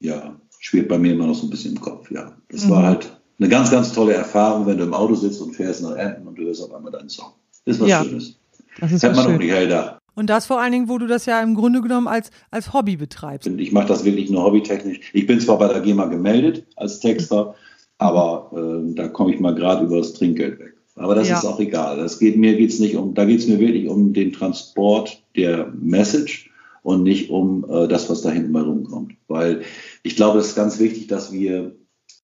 [0.00, 2.10] ja, schwirrt bei mir immer noch so ein bisschen im Kopf.
[2.10, 2.70] Ja, das mhm.
[2.70, 5.96] war halt eine ganz, ganz tolle Erfahrung, wenn du im Auto sitzt und fährst nach
[5.96, 7.32] Enten und du hörst auf einmal deinen Song.
[7.64, 8.38] Ist was ja, Schönes.
[8.80, 9.34] Das ist Hätte man schön.
[9.34, 9.98] auch nicht da.
[10.18, 12.96] Und das vor allen Dingen, wo du das ja im Grunde genommen als, als Hobby
[12.96, 13.46] betreibst.
[13.46, 14.98] Ich mache das wirklich nur hobbytechnisch.
[15.12, 17.54] Ich bin zwar bei der GEMA gemeldet als Texter,
[17.98, 20.74] aber äh, da komme ich mal gerade über das Trinkgeld weg.
[20.96, 21.38] Aber das ja.
[21.38, 21.98] ist auch egal.
[21.98, 25.72] Das geht, mir geht's nicht um, da geht es mir wirklich um den Transport der
[25.80, 26.50] Message
[26.82, 29.12] und nicht um äh, das, was da hinten mal rumkommt.
[29.28, 29.62] Weil
[30.02, 31.76] ich glaube, es ist ganz wichtig, dass wir,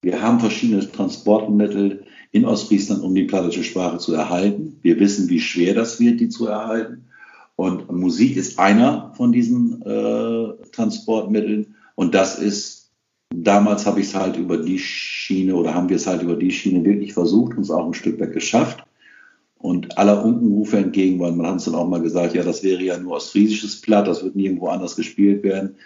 [0.03, 2.03] wir haben verschiedene Transportmittel
[2.33, 4.81] in Ostfriesland, um die plattische Sprache zu erhalten.
[4.83, 7.05] Wir wissen, wie schwer das wird, die zu erhalten.
[7.57, 11.77] Und Musik ist einer von diesen äh, Transportmitteln.
[11.95, 12.91] Und das ist,
[13.31, 16.51] damals habe ich es halt über die Schiene oder haben wir es halt über die
[16.51, 18.85] Schiene wirklich versucht und es auch ein Stück weit geschafft.
[19.57, 22.83] Und aller Unkenrufe entgegen, weil man hat uns dann auch mal gesagt, ja, das wäre
[22.83, 25.77] ja nur ostfriesisches Platt, das wird nirgendwo anders gespielt werden.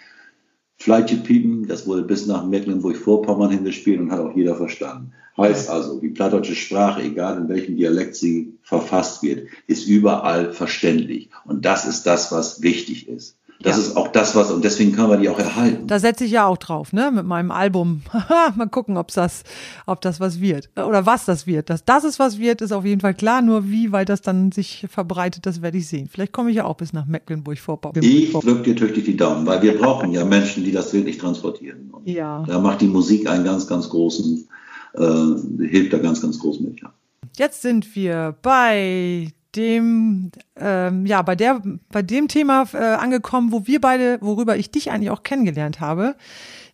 [0.79, 5.11] Fleitjepiepen, das wurde bis nach Mecklenburg-Vorpommern hingespielt und hat auch jeder verstanden.
[5.37, 11.29] Heißt also, die plattdeutsche Sprache, egal in welchem Dialekt sie verfasst wird, ist überall verständlich.
[11.45, 13.38] Und das ist das, was wichtig ist.
[13.61, 13.83] Das ja.
[13.83, 15.85] ist auch das, was, und deswegen können wir die auch erhalten.
[15.85, 18.03] Da setze ich ja auch drauf, ne, mit meinem Album.
[18.55, 19.43] Mal gucken, ob's das,
[19.85, 20.69] ob das was wird.
[20.77, 21.69] Oder was das wird.
[21.69, 23.41] Dass das ist was wird, ist auf jeden Fall klar.
[23.41, 26.07] Nur wie weit das dann sich verbreitet, das werde ich sehen.
[26.09, 28.01] Vielleicht komme ich ja auch bis nach Mecklenburg-Vorpommern.
[28.01, 31.89] Ich drücke dir tüchtig die Daumen, weil wir brauchen ja Menschen, die das wirklich transportieren.
[31.91, 32.45] Und ja.
[32.47, 34.47] Da macht die Musik einen ganz, ganz großen,
[34.93, 36.93] äh, hilft da ganz, ganz groß mit, ja.
[37.35, 43.67] Jetzt sind wir bei dem, ähm, ja, bei der, bei dem Thema äh, angekommen, wo
[43.67, 46.15] wir beide, worüber ich dich eigentlich auch kennengelernt habe,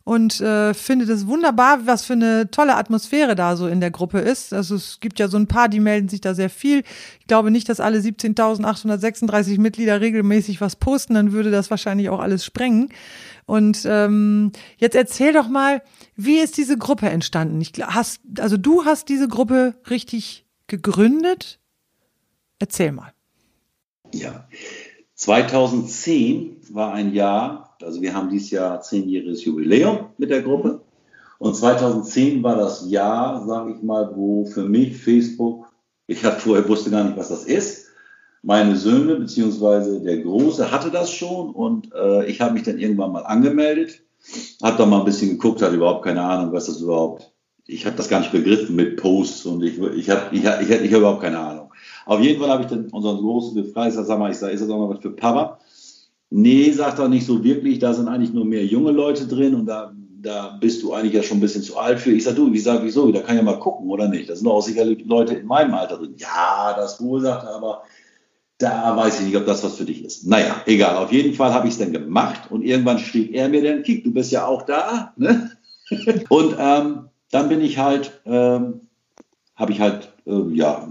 [0.10, 4.18] und äh, finde das wunderbar, was für eine tolle Atmosphäre da so in der Gruppe
[4.18, 4.54] ist.
[4.54, 6.82] Also es gibt ja so ein paar, die melden sich da sehr viel.
[7.20, 12.22] Ich glaube nicht, dass alle 17.836 Mitglieder regelmäßig was posten, dann würde das wahrscheinlich auch
[12.22, 12.90] alles sprengen.
[13.46, 15.84] Und ähm, jetzt erzähl doch mal,
[16.16, 17.62] wie ist diese Gruppe entstanden?
[17.62, 21.60] Ich hast, also du hast diese Gruppe richtig gegründet.
[22.58, 23.14] Erzähl mal.
[24.12, 24.48] Ja,
[25.14, 30.82] 2010 war ein Jahr, also wir haben dieses Jahr zehnjähriges Jubiläum mit der Gruppe.
[31.38, 35.68] Und 2010 war das Jahr, sage ich mal, wo für mich Facebook,
[36.06, 37.88] ich hatte vorher wusste gar nicht, was das ist.
[38.42, 43.12] Meine Söhne beziehungsweise der Große hatte das schon und äh, ich habe mich dann irgendwann
[43.12, 44.02] mal angemeldet,
[44.62, 47.32] habe da mal ein bisschen geguckt, hatte überhaupt keine Ahnung, was das überhaupt.
[47.66, 50.62] Ich habe das gar nicht begriffen mit Posts und ich, ich habe ich ich hab,
[50.62, 51.72] ich hab überhaupt keine Ahnung.
[52.06, 54.52] Auf jeden Fall habe ich dann unseren Großen gefragt, ich sag, sag mal, ich sag,
[54.52, 55.60] ist das auch noch was für Papa?
[56.32, 59.66] Nee, sagt er nicht so wirklich, da sind eigentlich nur mehr junge Leute drin und
[59.66, 62.12] da, da bist du eigentlich ja schon ein bisschen zu alt für.
[62.12, 63.12] Ich sag, du, wie sag, wieso?
[63.12, 64.30] Da kann ja mal gucken, oder nicht?
[64.30, 66.16] Da sind auch sicherlich Leute in meinem Alter drin.
[66.18, 67.84] Ja, das wohl, sagt er, aber
[68.60, 70.28] da weiß ich nicht, ob das was für dich ist.
[70.28, 70.98] Naja, egal.
[70.98, 74.04] Auf jeden Fall habe ich es dann gemacht und irgendwann schrieb er mir dann, Kick,
[74.04, 75.14] du bist ja auch da.
[75.16, 75.52] Ne?
[76.30, 78.82] und ähm, dann bin ich halt, ähm,
[79.56, 80.88] habe ich halt, äh, ja,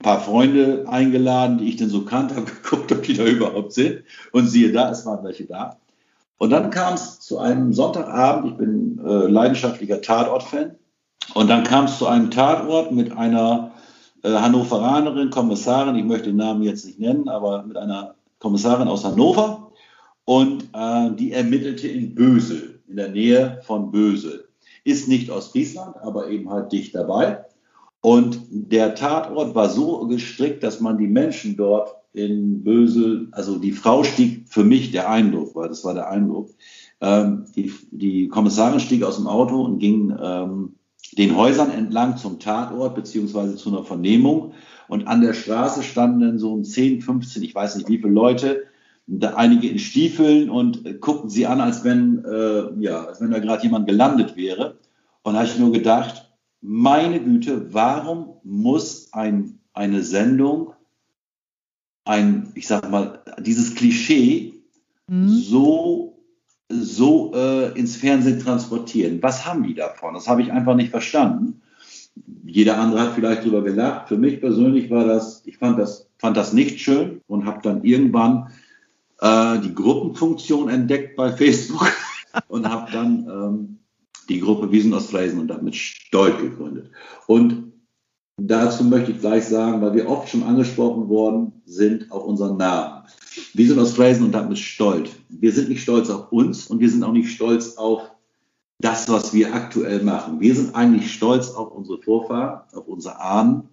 [0.00, 4.02] paar Freunde eingeladen, die ich denn so kannte, habe geguckt, ob die da überhaupt sind.
[4.32, 5.76] Und siehe da, es waren welche da.
[6.38, 10.76] Und dann kam es zu einem Sonntagabend, ich bin äh, leidenschaftlicher Tatort-Fan,
[11.34, 13.72] und dann kam es zu einem Tatort mit einer
[14.22, 19.04] äh, Hannoveranerin, Kommissarin, ich möchte den Namen jetzt nicht nennen, aber mit einer Kommissarin aus
[19.04, 19.70] Hannover.
[20.24, 24.48] Und äh, die ermittelte in Bösel, in der Nähe von Bösel.
[24.84, 27.44] Ist nicht aus Friesland, aber eben halt dicht dabei.
[28.02, 33.72] Und der Tatort war so gestrickt, dass man die Menschen dort in Bösel, also die
[33.72, 36.50] Frau stieg für mich der Eindruck, weil das war der Eindruck,
[37.00, 40.74] ähm, die, die Kommissarin stieg aus dem Auto und ging ähm,
[41.16, 44.54] den Häusern entlang zum Tatort beziehungsweise zu einer Vernehmung.
[44.88, 48.12] Und an der Straße standen dann so um 10, 15, ich weiß nicht wie viele
[48.12, 48.64] Leute,
[49.34, 53.38] einige in Stiefeln und äh, guckten sie an, als wenn, äh, ja, als wenn da
[53.40, 54.78] gerade jemand gelandet wäre.
[55.22, 56.29] Und da habe ich nur gedacht,
[56.60, 60.74] meine Güte, warum muss ein, eine Sendung
[62.04, 64.54] ein, ich sag mal, dieses Klischee
[65.06, 65.28] mhm.
[65.28, 66.18] so,
[66.68, 69.22] so äh, ins Fernsehen transportieren?
[69.22, 70.14] Was haben die davon?
[70.14, 71.62] Das habe ich einfach nicht verstanden.
[72.44, 74.08] Jeder andere hat vielleicht drüber gelacht.
[74.08, 77.84] Für mich persönlich war das, ich fand das, fand das nicht schön und habe dann
[77.84, 78.48] irgendwann
[79.20, 81.92] äh, die Gruppenfunktion entdeckt bei Facebook
[82.48, 83.78] und habe dann ähm,
[84.30, 86.90] die Gruppe Wiesen Ostfriesen und damit Stolz gegründet.
[87.26, 87.72] Und
[88.38, 93.04] dazu möchte ich gleich sagen, weil wir oft schon angesprochen worden sind auf unseren Namen.
[93.52, 95.10] Wiesen Ostfriesen und damit Stolz.
[95.28, 98.10] Wir sind nicht stolz auf uns und wir sind auch nicht stolz auf
[98.78, 100.40] das, was wir aktuell machen.
[100.40, 103.68] Wir sind eigentlich stolz auf unsere Vorfahren, auf unsere Ahnen,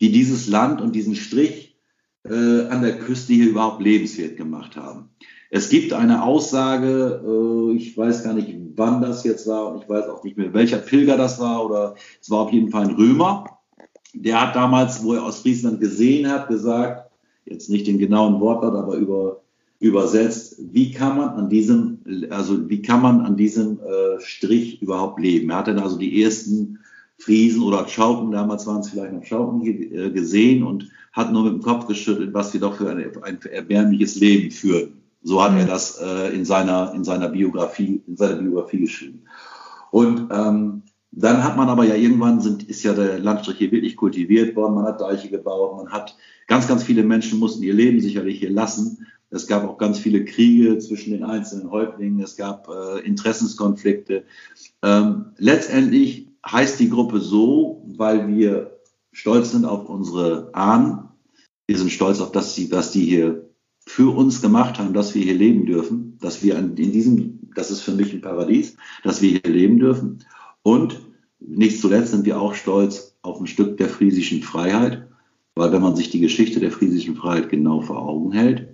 [0.00, 1.76] die dieses Land und diesen Strich
[2.24, 5.10] äh, an der Küste hier überhaupt lebenswert gemacht haben.
[5.50, 9.88] Es gibt eine Aussage, äh, ich weiß gar nicht, wann das jetzt war und ich
[9.88, 12.94] weiß auch nicht mehr, welcher Pilger das war oder es war auf jeden Fall ein
[12.94, 13.58] Römer.
[14.14, 17.10] Der hat damals, wo er aus Friesland gesehen hat, gesagt,
[17.44, 19.40] jetzt nicht den genauen Wortlaut, aber über,
[19.80, 21.98] übersetzt, wie kann man an diesem,
[22.30, 25.50] also wie kann man an diesem äh, Strich überhaupt leben?
[25.50, 26.78] Er hat dann also die ersten
[27.18, 31.54] Friesen oder Schauken, damals waren es vielleicht noch Schauken, äh, gesehen und hat nur mit
[31.54, 34.97] dem Kopf geschüttelt, was wir doch für ein, ein erbärmliches Leben führen.
[35.22, 35.68] So hat er mhm.
[35.68, 39.24] das äh, in, seiner, in, seiner Biografie, in seiner Biografie geschrieben.
[39.90, 43.96] Und ähm, dann hat man aber ja irgendwann sind, ist ja der Landstrich hier wirklich
[43.96, 48.00] kultiviert worden, man hat Deiche gebaut, man hat ganz, ganz viele Menschen mussten ihr Leben
[48.00, 49.06] sicherlich hier lassen.
[49.30, 54.24] Es gab auch ganz viele Kriege zwischen den einzelnen Häuptlingen, es gab äh, Interessenskonflikte.
[54.82, 58.78] Ähm, letztendlich heißt die Gruppe so, weil wir
[59.12, 61.08] stolz sind auf unsere Ahnen,
[61.66, 63.47] Wir sind stolz auf das, was die hier
[63.88, 67.80] für uns gemacht haben, dass wir hier leben dürfen, dass wir in diesem, das ist
[67.80, 70.18] für mich ein Paradies, dass wir hier leben dürfen.
[70.62, 71.00] Und
[71.40, 75.08] nicht zuletzt sind wir auch stolz auf ein Stück der friesischen Freiheit,
[75.54, 78.68] weil wenn man sich die Geschichte der friesischen Freiheit genau vor Augen hält,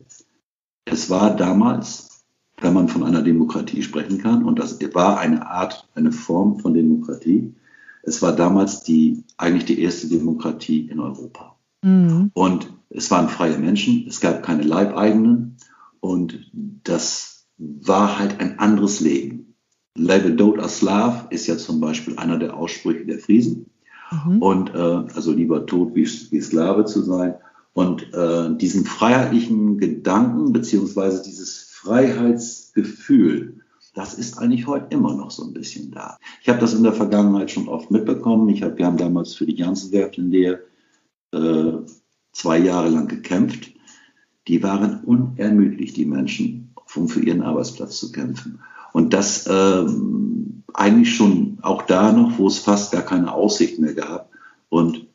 [0.85, 2.25] es war damals,
[2.61, 6.75] wenn man von einer Demokratie sprechen kann, und das war eine Art, eine Form von
[6.75, 7.55] Demokratie,
[8.03, 11.55] es war damals die, eigentlich die erste Demokratie in Europa.
[11.83, 12.33] Mhm.
[12.35, 15.57] Und es waren freie Menschen, es gab keine Leibeigenen
[16.01, 16.51] und
[16.85, 19.57] das war halt ein anderes Leben.
[19.97, 23.67] Lebe dot a Slav ist ja zum Beispiel einer der Aussprüche der Friesen.
[24.11, 24.43] Mhm.
[24.43, 27.35] Und äh, also lieber tot wie, wie Sklave zu sein.
[27.75, 33.61] Und äh, diesen freiheitlichen Gedanken beziehungsweise dieses Freiheitsgefühl,
[33.95, 36.17] das ist eigentlich heute immer noch so ein bisschen da.
[36.43, 38.49] Ich habe das in der Vergangenheit schon oft mitbekommen.
[38.49, 40.61] Ich hab, wir haben damals für die Janssen-Werft in der
[41.33, 41.73] äh,
[42.35, 43.73] zwei Jahre lang gekämpft.
[44.47, 48.61] Die waren unermüdlich, die Menschen, um für ihren Arbeitsplatz zu kämpfen.
[48.93, 53.95] Und das ähm, eigentlich schon auch da noch, wo es fast gar keine Aussicht mehr
[53.95, 54.31] gab.
[54.69, 55.07] Und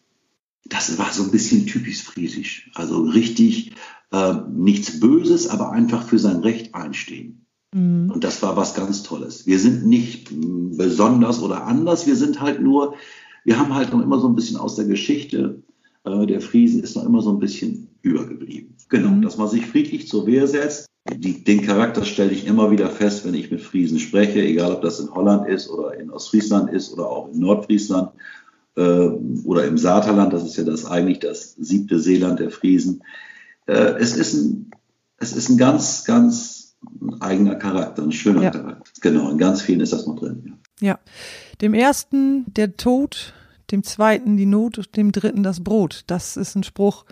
[0.66, 2.72] das war so ein bisschen typisch friesisch.
[2.76, 3.74] Also richtig
[4.12, 7.46] äh, nichts Böses, aber einfach für sein Recht einstehen.
[7.74, 8.12] Mhm.
[8.12, 9.46] Und das war was ganz Tolles.
[9.46, 12.96] Wir sind nicht besonders oder anders, wir sind halt nur,
[13.44, 15.62] wir haben halt noch immer so ein bisschen aus der Geschichte
[16.04, 18.76] äh, der Friesen ist noch immer so ein bisschen übergeblieben.
[18.90, 19.22] Genau, mhm.
[19.22, 20.88] dass man sich friedlich zur Wehr setzt.
[21.12, 24.82] Die, den Charakter stelle ich immer wieder fest, wenn ich mit Friesen spreche, egal ob
[24.82, 28.12] das in Holland ist oder in Ostfriesland ist oder auch in Nordfriesland
[28.76, 29.10] äh,
[29.46, 30.34] oder im Saterland.
[30.34, 33.04] Das ist ja das eigentlich das siebte Seeland der Friesen.
[33.66, 34.72] Äh, es, ist ein,
[35.18, 36.76] es ist ein ganz, ganz
[37.20, 38.52] eigener Charakter, ein schöner ja.
[38.52, 38.92] Charakter.
[39.02, 40.56] Genau, in ganz vielen ist das noch drin.
[40.80, 40.88] Ja.
[40.88, 41.00] ja.
[41.62, 43.34] Dem ersten, der Tod
[43.72, 46.04] dem zweiten die Not, dem dritten das Brot.
[46.08, 47.06] Das ist ein Spruch,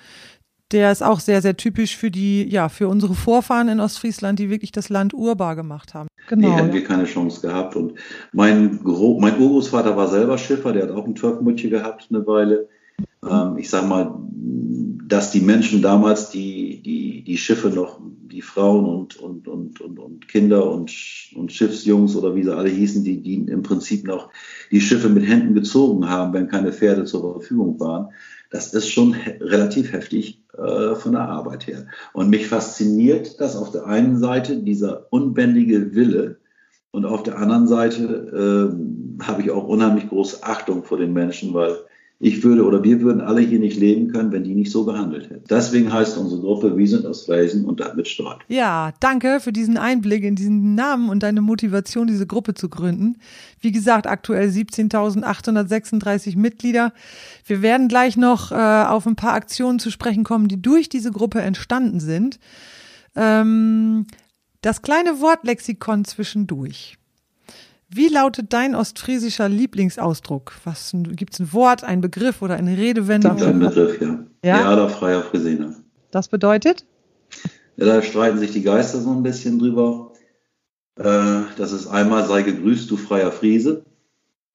[0.71, 4.49] der ist auch sehr, sehr typisch für die, ja, für unsere Vorfahren in Ostfriesland, die
[4.49, 6.09] wirklich das Land urbar gemacht haben.
[6.27, 6.49] Genau.
[6.49, 7.75] Nee, hätten wir keine Chance gehabt.
[7.75, 7.93] Und
[8.33, 12.67] mein, Gro mein Urgroßvater war selber Schiffer, der hat auch ein Turkmutche gehabt eine Weile.
[13.27, 14.19] Ähm, ich sag mal,
[15.07, 19.99] dass die Menschen damals die, die, die Schiffe noch, die Frauen und, und, und, und,
[19.99, 20.91] und Kinder und,
[21.35, 24.31] und Schiffsjungs oder wie sie alle hießen, die, die im Prinzip noch
[24.71, 28.09] die Schiffe mit Händen gezogen haben, wenn keine Pferde zur Verfügung waren.
[28.49, 31.87] Das ist schon he relativ heftig äh, von der Arbeit her.
[32.13, 36.37] Und mich fasziniert das auf der einen Seite, dieser unbändige Wille,
[36.91, 38.71] und auf der anderen Seite
[39.21, 41.77] äh, habe ich auch unheimlich große Achtung vor den Menschen, weil
[42.19, 45.29] ich würde oder wir würden alle hier nicht leben können, wenn die nicht so gehandelt
[45.29, 45.43] hätten.
[45.49, 48.39] Deswegen heißt unsere Gruppe Wir sind aus Friesen und damit stolz.
[48.47, 53.17] Ja, danke für diesen Einblick in diesen Namen und deine Motivation, diese Gruppe zu gründen.
[53.59, 56.91] Wie gesagt, aktuell 17.836 Mitglieder.
[57.45, 61.11] Wir werden gleich noch äh, auf ein paar Aktionen zu sprechen kommen, die durch diese
[61.11, 62.39] Gruppe entstanden sind.
[63.15, 64.07] Ähm,
[64.61, 66.97] das kleine Wortlexikon zwischendurch.
[67.89, 70.53] Wie lautet dein ostfriesischer Lieblingsausdruck?
[70.65, 73.37] Was gibt es ein Wort, ein Begriff oder eine Redewendung?
[73.37, 74.25] Das ist ein Begriff, ja.
[74.43, 75.73] Ja, ja oder freier Friesiner.
[76.11, 76.85] Das bedeutet?
[77.77, 80.13] Ja, da streiten sich die Geister so ein bisschen drüber.
[80.95, 83.85] Äh, das ist einmal sei gegrüßt, du freier Friese.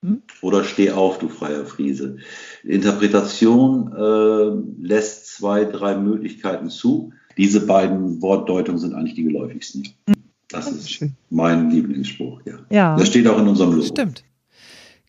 [0.05, 0.23] Hm?
[0.43, 2.17] Oder steh auf, du freier Friese.
[2.65, 7.13] Interpretation äh, lässt zwei, drei Möglichkeiten zu.
[7.39, 9.89] Diese beiden Wortdeutungen sind eigentlich die geläufigsten.
[10.07, 10.22] Hm.
[10.53, 11.15] Das ist schön.
[11.31, 12.55] mein Lieblingsspruch, ja.
[12.71, 12.97] ja.
[12.97, 13.87] Das steht auch in unserem Logo.
[13.87, 14.25] Stimmt.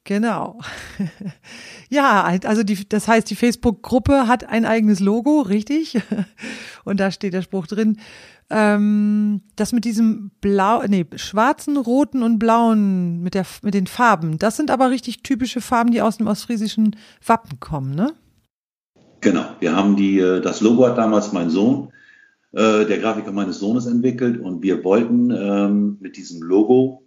[0.06, 0.60] Genau.
[1.90, 5.98] ja, also die, das heißt, die Facebook-Gruppe hat ein eigenes Logo, richtig?
[6.84, 7.98] Und da steht der Spruch drin.
[8.50, 14.38] Ähm, das mit diesem blau, nee, schwarzen, roten und blauen, mit der, mit den Farben,
[14.38, 18.14] das sind aber richtig typische Farben, die aus dem ostfriesischen Wappen kommen, ne?
[19.22, 19.46] Genau.
[19.62, 21.94] Wir haben die, äh, das Logo hat damals mein Sohn
[22.54, 24.40] äh, der Grafiker meines Sohnes entwickelt.
[24.40, 27.04] Und wir wollten ähm, mit diesem Logo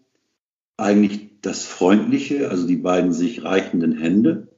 [0.76, 4.48] eigentlich das Freundliche, also die beiden sich reichenden Hände,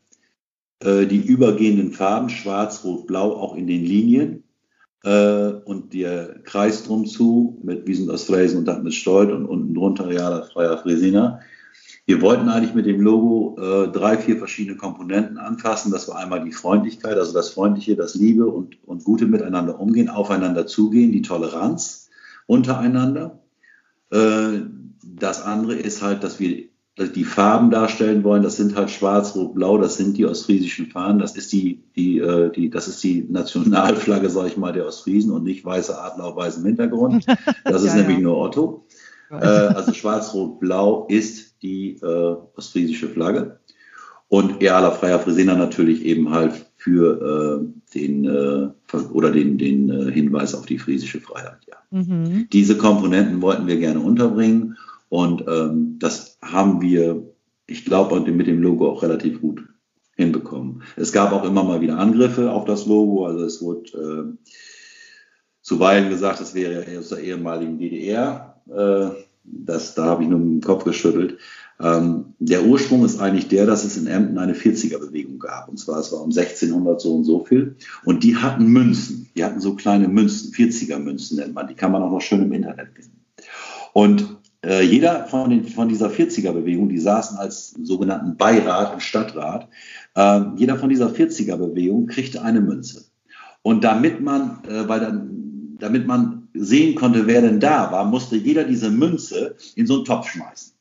[0.81, 4.45] äh, die übergehenden Farben Schwarz, Rot, Blau auch in den Linien
[5.05, 9.31] äh, und der Kreis drum zu mit Wir sind aus Fräsen und dann mit Stolt
[9.31, 11.41] und unten drunter das Freier Fräsiner
[12.09, 15.93] wir wollten eigentlich mit dem Logo äh, drei, vier verschiedene Komponenten anfassen.
[15.93, 20.09] Das war einmal die Freundlichkeit, also das Freundliche, das Liebe und, und gute Miteinander umgehen,
[20.09, 22.09] aufeinander zugehen, die Toleranz
[22.47, 23.41] untereinander.
[24.11, 24.61] Äh,
[25.03, 28.43] das andere ist halt, dass wir die Farben darstellen wollen.
[28.43, 29.77] Das sind halt schwarz, rot, blau.
[29.77, 31.19] Das sind die ostfriesischen Fahnen.
[31.19, 35.31] Das ist die, die, äh, die, das ist die Nationalflagge, sage ich mal, der Ostfriesen
[35.31, 37.27] und nicht weiße Adler auf weißem Hintergrund.
[37.65, 38.23] Das ist ja, nämlich ja.
[38.23, 38.87] nur Otto.
[39.31, 43.61] Äh, also schwarz, rot, blau ist die äh, ostfriesische Flagge.
[44.29, 48.69] Und realer freier Fresena natürlich eben halt für äh, den äh,
[49.13, 51.59] oder den, den äh, Hinweis auf die friesische Freiheit.
[51.67, 51.77] Ja.
[51.91, 52.49] Mhm.
[52.53, 54.77] Diese Komponenten wollten wir gerne unterbringen
[55.09, 57.23] und ähm, das haben wir,
[57.67, 59.65] ich glaube, mit dem Logo auch relativ gut
[60.17, 60.83] hinbekommen.
[60.97, 64.51] Es gab auch immer mal wieder Angriffe auf das Logo, also es wurde äh,
[65.63, 68.61] zuweilen gesagt, es wäre aus der ehemaligen DDR.
[68.69, 71.39] Äh, das, da habe ich nur den Kopf geschüttelt.
[71.81, 75.69] Ähm, der Ursprung ist eigentlich der, dass es in Emden eine 40er-Bewegung gab.
[75.69, 77.77] Und zwar, es war um 1600 so und so viel.
[78.05, 79.29] Und die hatten Münzen.
[79.37, 81.69] Die hatten so kleine Münzen, 40er-Münzen nennt man.
[81.69, 83.21] Die kann man auch noch schön im Internet finden.
[83.93, 89.69] Und äh, jeder von, den, von dieser 40er-Bewegung, die saßen als sogenannten Beirat und Stadtrat,
[90.17, 93.05] äh, jeder von dieser 40er-Bewegung kriegte eine Münze.
[93.63, 95.28] Und damit man, äh, weil dann,
[95.79, 100.05] damit man sehen konnte, wer denn da war, musste jeder diese Münze in so einen
[100.05, 100.73] Topf schmeißen.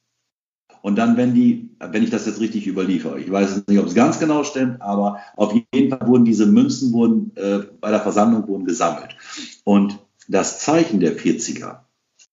[0.81, 3.95] Und dann, wenn die, wenn ich das jetzt richtig überliefere, ich weiß nicht, ob es
[3.95, 8.47] ganz genau stimmt, aber auf jeden Fall wurden diese Münzen wurden, äh, bei der Versammlung
[8.47, 9.17] wurden gesammelt.
[9.63, 11.79] Und das Zeichen der 40er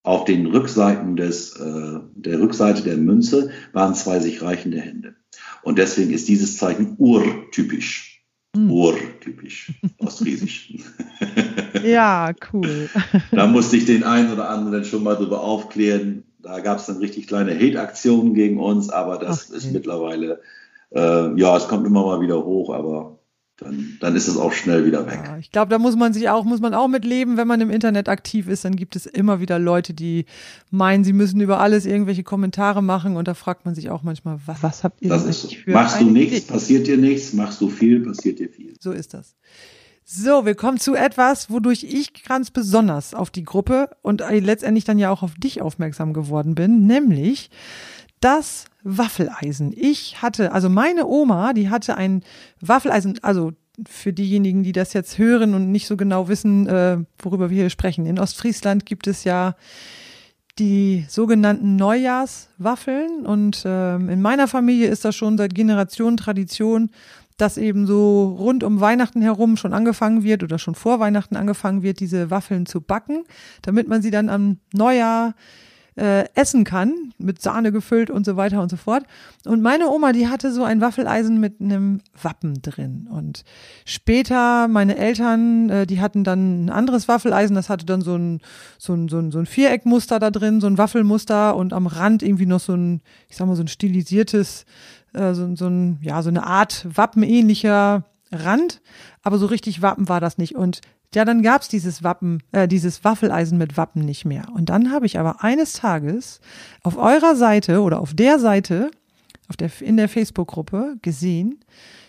[0.02, 5.16] auf den Rückseiten des, äh, der Rückseite der Münze waren zwei sich reichende Hände.
[5.62, 8.22] Und deswegen ist dieses Zeichen urtypisch.
[8.54, 8.70] Mhm.
[8.70, 10.74] Urtypisch, ostfriesisch.
[11.84, 12.88] ja, cool.
[13.32, 16.98] da musste ich den einen oder anderen schon mal darüber aufklären, da gab es dann
[16.98, 19.56] richtig kleine Hate-Aktionen gegen uns, aber das okay.
[19.56, 20.40] ist mittlerweile,
[20.94, 23.18] äh, ja, es kommt immer mal wieder hoch, aber
[23.56, 25.20] dann, dann ist es auch schnell wieder weg.
[25.24, 27.60] Ja, ich glaube, da muss man sich auch, muss man auch mit leben, wenn man
[27.60, 30.26] im Internet aktiv ist, dann gibt es immer wieder Leute, die
[30.70, 34.40] meinen, sie müssen über alles irgendwelche Kommentare machen und da fragt man sich auch manchmal,
[34.44, 37.68] was, was habt ihr das ist für Machst du nichts, passiert dir nichts, machst du
[37.68, 38.74] viel, passiert dir viel.
[38.80, 39.36] So ist das.
[40.06, 44.98] So, wir kommen zu etwas, wodurch ich ganz besonders auf die Gruppe und letztendlich dann
[44.98, 47.48] ja auch auf dich aufmerksam geworden bin, nämlich
[48.20, 49.72] das Waffeleisen.
[49.74, 52.22] Ich hatte, also meine Oma, die hatte ein
[52.60, 53.52] Waffeleisen, also
[53.88, 57.70] für diejenigen, die das jetzt hören und nicht so genau wissen, äh, worüber wir hier
[57.70, 58.04] sprechen.
[58.04, 59.56] In Ostfriesland gibt es ja
[60.58, 66.90] die sogenannten Neujahrswaffeln und äh, in meiner Familie ist das schon seit Generationen Tradition,
[67.36, 71.82] dass eben so rund um Weihnachten herum schon angefangen wird oder schon vor Weihnachten angefangen
[71.82, 73.24] wird, diese Waffeln zu backen,
[73.62, 75.34] damit man sie dann am Neujahr
[75.96, 79.04] äh, essen kann, mit Sahne gefüllt und so weiter und so fort.
[79.44, 83.08] Und meine Oma, die hatte so ein Waffeleisen mit einem Wappen drin.
[83.10, 83.44] Und
[83.84, 88.40] später meine Eltern, äh, die hatten dann ein anderes Waffeleisen, das hatte dann so ein,
[88.78, 92.22] so ein, so ein, so ein Viereckmuster da drin, so ein Waffelmuster und am Rand
[92.22, 94.66] irgendwie noch so ein, ich sag mal, so ein stilisiertes
[95.14, 98.80] äh, so, so, ein, ja, so eine Art wappenähnlicher Rand,
[99.22, 100.54] aber so richtig Wappen war das nicht.
[100.54, 100.80] Und
[101.14, 104.46] ja, dann gab's dieses Wappen, äh, dieses Waffeleisen mit Wappen nicht mehr.
[104.54, 106.40] Und dann habe ich aber eines Tages
[106.82, 108.90] auf eurer Seite oder auf der Seite,
[109.48, 111.60] auf der, in der Facebook-Gruppe gesehen,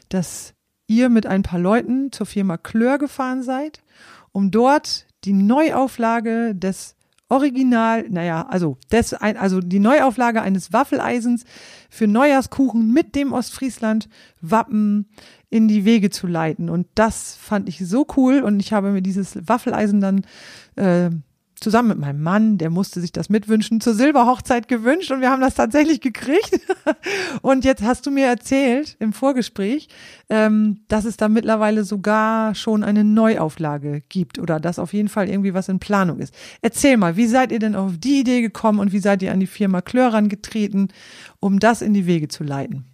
[0.09, 0.53] dass
[0.87, 3.81] ihr mit ein paar Leuten zur Firma Klör gefahren seid,
[4.31, 6.94] um dort die Neuauflage des
[7.27, 11.43] Original, naja, also, des, also die Neuauflage eines Waffeleisens
[11.89, 15.09] für Neujahrskuchen mit dem Ostfriesland-Wappen
[15.49, 16.69] in die Wege zu leiten.
[16.69, 20.25] Und das fand ich so cool und ich habe mir dieses Waffeleisen dann
[20.75, 21.09] äh,
[21.59, 25.41] zusammen mit meinem Mann, der musste sich das mitwünschen, zur Silberhochzeit gewünscht und wir haben
[25.41, 26.59] das tatsächlich gekriegt.
[27.41, 29.87] Und jetzt hast du mir erzählt im Vorgespräch,
[30.29, 35.29] ähm, dass es da mittlerweile sogar schon eine Neuauflage gibt oder dass auf jeden Fall
[35.29, 36.33] irgendwie was in Planung ist.
[36.61, 39.39] Erzähl mal, wie seid ihr denn auf die Idee gekommen und wie seid ihr an
[39.39, 40.89] die Firma Klör getreten,
[41.39, 42.85] um das in die Wege zu leiten?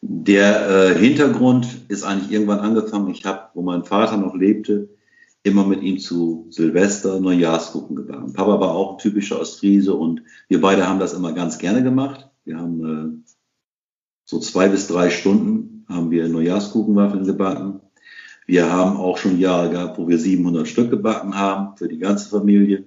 [0.00, 3.10] Der äh, Hintergrund ist eigentlich irgendwann angefangen.
[3.10, 4.88] Ich habe, wo mein Vater noch lebte,
[5.48, 8.32] immer mit ihm zu Silvester Neujahrsgucken gegangen.
[8.32, 12.28] Papa war auch ein typischer Ostfriese und wir beide haben das immer ganz gerne gemacht.
[12.44, 13.32] Wir haben äh,
[14.24, 17.80] so zwei bis drei Stunden haben wir Neujahrskuchenwaffeln gebacken.
[18.46, 22.28] Wir haben auch schon Jahre gehabt, wo wir 700 Stück gebacken haben für die ganze
[22.28, 22.84] Familie.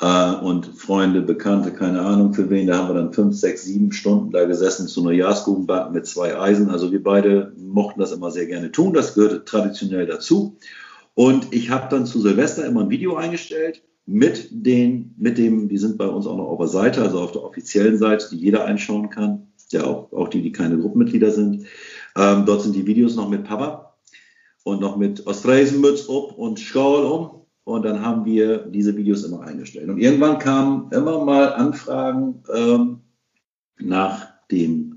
[0.00, 3.92] Äh, und Freunde, Bekannte, keine Ahnung für wen, da haben wir dann fünf, sechs, sieben
[3.92, 6.70] Stunden da gesessen zu Neujahrskuchen backen mit zwei Eisen.
[6.70, 8.92] Also wir beide mochten das immer sehr gerne tun.
[8.92, 10.56] Das gehörte traditionell dazu.
[11.14, 15.78] Und ich habe dann zu Silvester immer ein Video eingestellt mit den, mit dem, die
[15.78, 18.64] sind bei uns auch noch auf der Seite, also auf der offiziellen Seite, die jeder
[18.64, 21.66] einschauen kann, ja auch, auch die, die keine Gruppenmitglieder sind.
[22.16, 23.96] Ähm, dort sind die Videos noch mit Papa
[24.64, 27.42] und noch mit Ostreisenmütz up und Schal um.
[27.64, 29.88] Und dann haben wir diese Videos immer eingestellt.
[29.88, 33.00] Und irgendwann kamen immer mal Anfragen ähm,
[33.78, 34.91] nach dem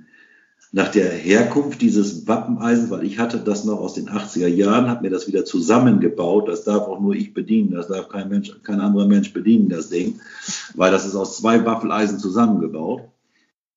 [0.76, 5.04] nach der Herkunft dieses Wappeneisen, weil ich hatte das noch aus den 80er Jahren, habe
[5.04, 6.50] mir das wieder zusammengebaut.
[6.50, 9.88] Das darf auch nur ich bedienen, das darf kein Mensch, kein anderer Mensch bedienen, das
[9.88, 10.20] Ding,
[10.74, 13.04] weil das ist aus zwei Waffeleisen zusammengebaut.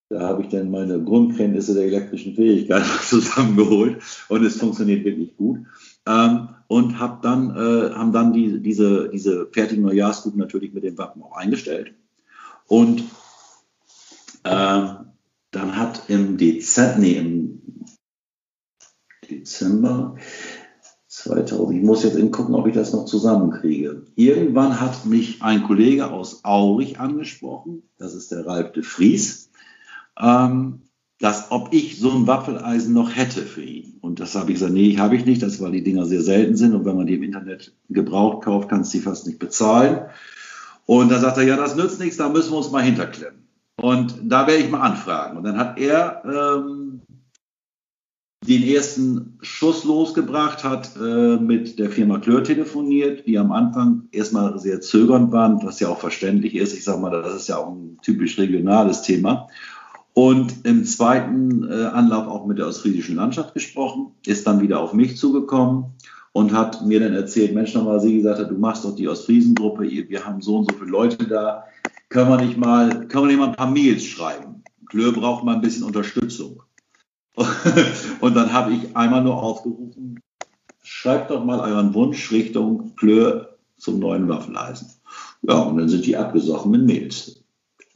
[0.09, 5.61] Da habe ich dann meine Grundkenntnisse der elektrischen Fähigkeit zusammengeholt und es funktioniert wirklich gut.
[6.05, 10.99] Ähm, und hab dann, äh, haben dann die, diese, diese fertigen Neujahrsgruppen natürlich mit dem
[10.99, 11.93] Wappen auch eingestellt.
[12.67, 13.05] Und
[14.43, 15.09] ähm,
[15.59, 17.61] dann hat im Dezember, nee, im
[19.29, 20.15] Dezember
[21.09, 24.07] 2000, ich muss jetzt gucken, ob ich das noch zusammenkriege.
[24.15, 29.51] Irgendwann hat mich ein Kollege aus Aurich angesprochen, das ist der Ralf de Vries,
[30.21, 30.83] ähm,
[31.19, 33.99] dass ob ich so ein Waffeleisen noch hätte für ihn.
[34.01, 36.57] Und das habe ich gesagt, nee, habe ich nicht, das weil die Dinger sehr selten
[36.57, 40.03] sind und wenn man die im Internet gebraucht kauft, kannst du die fast nicht bezahlen.
[40.87, 43.48] Und dann sagt er, ja, das nützt nichts, da müssen wir uns mal hinterklemmen.
[43.81, 45.37] Und da werde ich mal anfragen.
[45.37, 47.01] Und dann hat er ähm,
[48.47, 54.59] den ersten Schuss losgebracht, hat äh, mit der Firma Klör telefoniert, die am Anfang erstmal
[54.59, 56.75] sehr zögernd waren, was ja auch verständlich ist.
[56.75, 59.49] Ich sage mal, das ist ja auch ein typisch regionales Thema.
[60.13, 64.93] Und im zweiten äh, Anlauf auch mit der ostfriesischen Landschaft gesprochen, ist dann wieder auf
[64.93, 65.85] mich zugekommen
[66.33, 69.89] und hat mir dann erzählt, Mensch, nochmal, sie gesagt hat, du machst doch die Ostfriesengruppe,
[69.89, 71.65] wir haben so und so viele Leute da,
[72.09, 74.63] können wir nicht mal, können wir nicht mal ein paar Mails schreiben?
[74.87, 76.63] Klör braucht mal ein bisschen Unterstützung.
[78.21, 80.21] und dann habe ich einmal nur aufgerufen,
[80.83, 84.89] schreibt doch mal euren Wunsch Richtung Klör zum neuen Waffeleisen.
[85.43, 87.39] Ja, und dann sind die abgesoffen mit Mails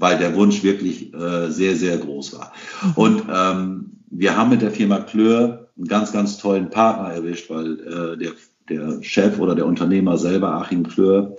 [0.03, 2.53] weil der Wunsch wirklich äh, sehr, sehr groß war.
[2.97, 7.79] Und ähm, wir haben mit der Firma Klör einen ganz, ganz tollen Partner erwischt, weil
[7.79, 8.33] äh, der,
[8.69, 11.37] der Chef oder der Unternehmer selber, Achim Klör,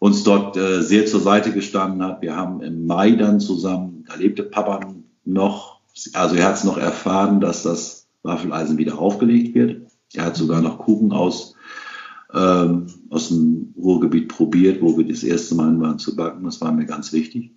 [0.00, 2.22] uns dort äh, sehr zur Seite gestanden hat.
[2.22, 4.94] Wir haben im Mai dann zusammen, da lebte Papa
[5.24, 5.80] noch,
[6.14, 9.92] also er hat es noch erfahren, dass das Waffeleisen wieder aufgelegt wird.
[10.14, 11.54] Er hat sogar noch Kuchen aus,
[12.32, 16.44] ähm, aus dem Ruhrgebiet probiert, wo wir das erste Mal waren zu backen.
[16.44, 17.52] Das war mir ganz wichtig.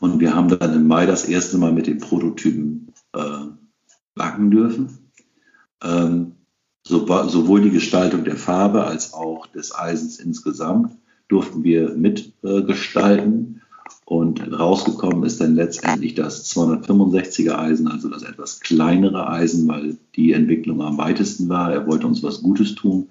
[0.00, 3.46] Und wir haben dann im Mai das erste Mal mit den Prototypen äh,
[4.14, 5.10] backen dürfen.
[5.82, 6.36] Ähm,
[6.84, 10.96] sowohl die Gestaltung der Farbe als auch des Eisens insgesamt
[11.28, 13.60] durften wir mitgestalten.
[14.04, 20.32] Und rausgekommen ist dann letztendlich das 265er Eisen, also das etwas kleinere Eisen, weil die
[20.32, 21.72] Entwicklung am weitesten war.
[21.72, 23.08] Er wollte uns was Gutes tun,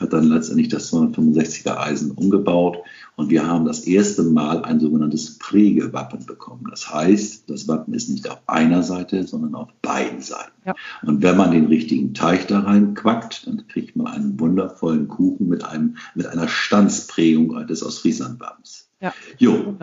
[0.00, 2.78] hat dann letztendlich das 265er Eisen umgebaut.
[3.16, 6.66] Und wir haben das erste Mal ein sogenanntes Prägewappen bekommen.
[6.70, 10.52] Das heißt, das Wappen ist nicht auf einer Seite, sondern auf beiden Seiten.
[10.64, 10.74] Ja.
[11.02, 15.64] Und wenn man den richtigen Teig da reinquackt, dann kriegt man einen wundervollen Kuchen mit,
[15.64, 18.88] einem, mit einer Standsprägung des Ostfrieslandwappens.
[19.02, 19.76] Ja, jo,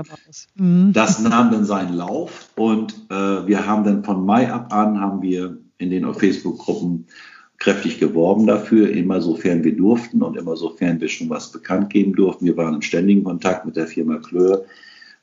[0.55, 0.93] mhm.
[0.93, 5.21] das nahm dann seinen Lauf und äh, wir haben dann von Mai ab an haben
[5.21, 7.07] wir in den Facebook-Gruppen
[7.59, 12.13] kräftig geworben dafür, immer sofern wir durften und immer sofern wir schon was bekannt geben
[12.13, 12.45] durften.
[12.45, 14.65] Wir waren im ständigen Kontakt mit der Firma Klör.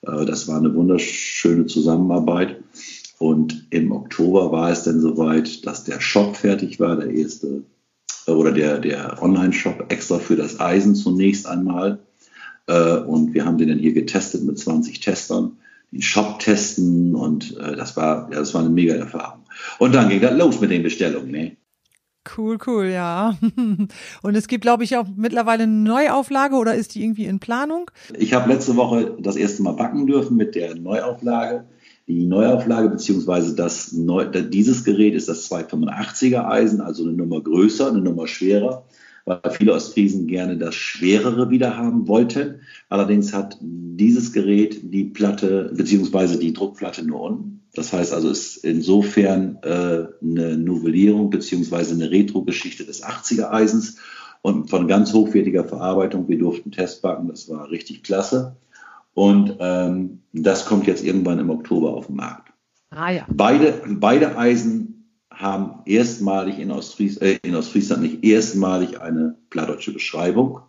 [0.03, 2.63] Äh, das war eine wunderschöne Zusammenarbeit.
[3.19, 7.63] Und im Oktober war es dann soweit, dass der Shop fertig war, der erste
[8.27, 12.01] äh, oder der, der Online-Shop extra für das Eisen zunächst einmal.
[12.67, 15.57] Äh, und wir haben den dann hier getestet mit 20 Testern,
[15.91, 19.45] den Shop testen und das war, ja, das war eine mega Erfahrung.
[19.79, 21.31] Und dann ging das los mit den Bestellungen.
[21.31, 21.57] Ne?
[22.37, 23.37] Cool, cool, ja.
[24.23, 27.91] Und es gibt, glaube ich, auch mittlerweile eine Neuauflage oder ist die irgendwie in Planung?
[28.17, 31.65] Ich habe letzte Woche das erste Mal backen dürfen mit der Neuauflage.
[32.09, 33.57] Die Neuauflage beziehungsweise
[33.93, 38.85] Neu dieses Gerät ist das 285er Eisen, also eine Nummer größer, eine Nummer schwerer
[39.27, 42.61] weil viele Ostfriesen gerne das Schwerere wieder haben wollten.
[42.89, 47.61] Allerdings hat dieses Gerät die Platte beziehungsweise die Druckplatte nur unten.
[47.75, 53.99] Das heißt also, ist insofern äh, eine Novellierung beziehungsweise eine Retro-Geschichte des 80er Eisens
[54.43, 56.29] und von ganz hochwertiger Verarbeitung.
[56.29, 58.57] Wir durften Testbacken, das war richtig klasse.
[59.13, 62.53] Und ähm, das kommt jetzt irgendwann im Oktober auf den Markt.
[62.91, 63.27] Ah, ja.
[63.29, 64.96] beide, beide Eisen
[65.37, 70.61] haben erstmalig in, Ostfries, äh, in Ostfriesland nicht erstmalig eine plattdeutsche Beschreibung.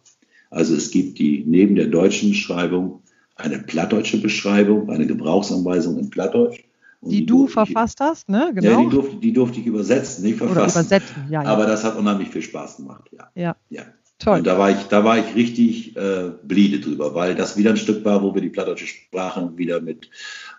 [0.49, 3.01] Also es gibt die neben der deutschen Beschreibung
[3.35, 6.63] eine plattdeutsche Beschreibung, eine Gebrauchsanweisung in Plattdeutsch.
[7.01, 8.51] Die, die, du verfasst ich, hast, ne?
[8.53, 8.69] Genau.
[8.69, 10.57] Ja, die durfte, die durfte ich übersetzen, nicht verfassen.
[10.59, 11.49] Oder übersetzen, ja, ja.
[11.49, 13.29] Aber das hat unheimlich viel Spaß gemacht, ja.
[13.35, 13.55] Ja.
[13.69, 13.83] ja.
[14.19, 14.39] Toll.
[14.39, 17.77] Und da war ich, da war ich richtig äh, bliede drüber, weil das wieder ein
[17.77, 20.09] Stück war, wo wir die plattdeutsche Sprache wieder mit,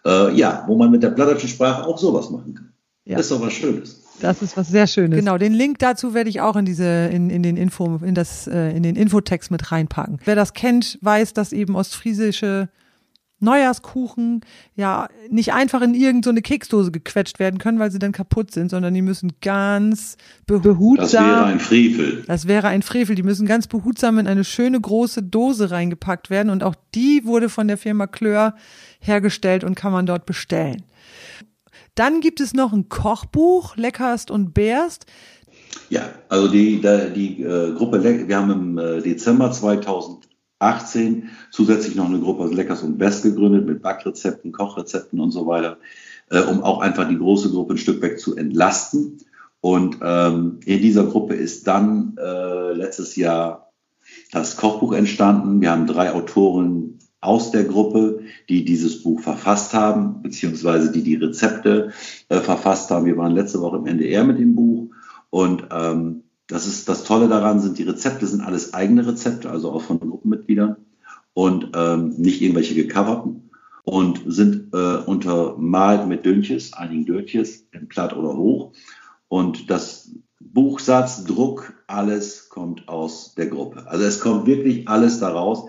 [0.05, 2.73] äh, ja, wo man mit der plattdeutschen Sprache auch sowas machen kann.
[3.05, 3.17] Ja.
[3.17, 3.98] Das ist doch was Schönes.
[4.21, 5.19] Das ist was sehr Schönes.
[5.19, 8.47] Genau, den Link dazu werde ich auch in diese, in, in den Info, in das,
[8.47, 10.19] äh, in den Infotext mit reinpacken.
[10.25, 12.69] Wer das kennt, weiß, dass eben ostfriesische
[13.41, 14.41] Neujahrskuchen
[14.75, 18.71] ja nicht einfach in irgendeine so Keksdose gequetscht werden können, weil sie dann kaputt sind,
[18.71, 20.17] sondern die müssen ganz
[20.47, 20.97] behutsam.
[20.99, 22.25] Das wäre ein Frevel.
[22.27, 23.15] Das wäre ein Frevel.
[23.15, 27.49] Die müssen ganz behutsam in eine schöne große Dose reingepackt werden und auch die wurde
[27.49, 28.55] von der Firma Klör
[29.01, 30.83] hergestellt und kann man dort bestellen.
[31.99, 35.07] Dann gibt es noch ein Kochbuch, Leckerst und Bärst.
[35.91, 42.21] Ja, also die, die, äh, Gruppe, wir haben im äh, Dezember 2018 zusätzlich noch eine
[42.21, 45.79] Gruppe Leckers und Best gegründet mit Backrezepten, Kochrezepten und so weiter,
[46.31, 49.19] äh, um auch einfach die große Gruppe ein Stück weg zu entlasten.
[49.61, 53.73] Und ähm, in dieser Gruppe ist dann äh, letztes Jahr
[54.31, 55.61] das Kochbuch entstanden.
[55.61, 61.17] Wir haben drei Autoren aus der Gruppe, die dieses Buch verfasst haben, beziehungsweise die die
[61.17, 61.93] Rezepte
[62.29, 63.07] äh, verfasst haben.
[63.07, 64.91] Wir waren letzte Woche im NDR mit dem Buch
[65.31, 69.71] und ähm, das ist das Tolle daran sind, die Rezepte sind alles eigene Rezepte, also
[69.73, 70.77] auch von Gruppenmitgliedern
[71.35, 73.51] und ähm, nicht irgendwelche gecoverten
[73.85, 78.73] und sind äh, untermalt mit Dünches, einigen Dötches, in platt oder hoch.
[79.29, 80.11] Und das
[80.41, 83.87] Buchsatz, Druck, alles kommt aus der Gruppe.
[83.87, 85.69] Also es kommt wirklich alles daraus.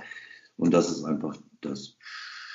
[0.60, 1.96] Und das ist einfach das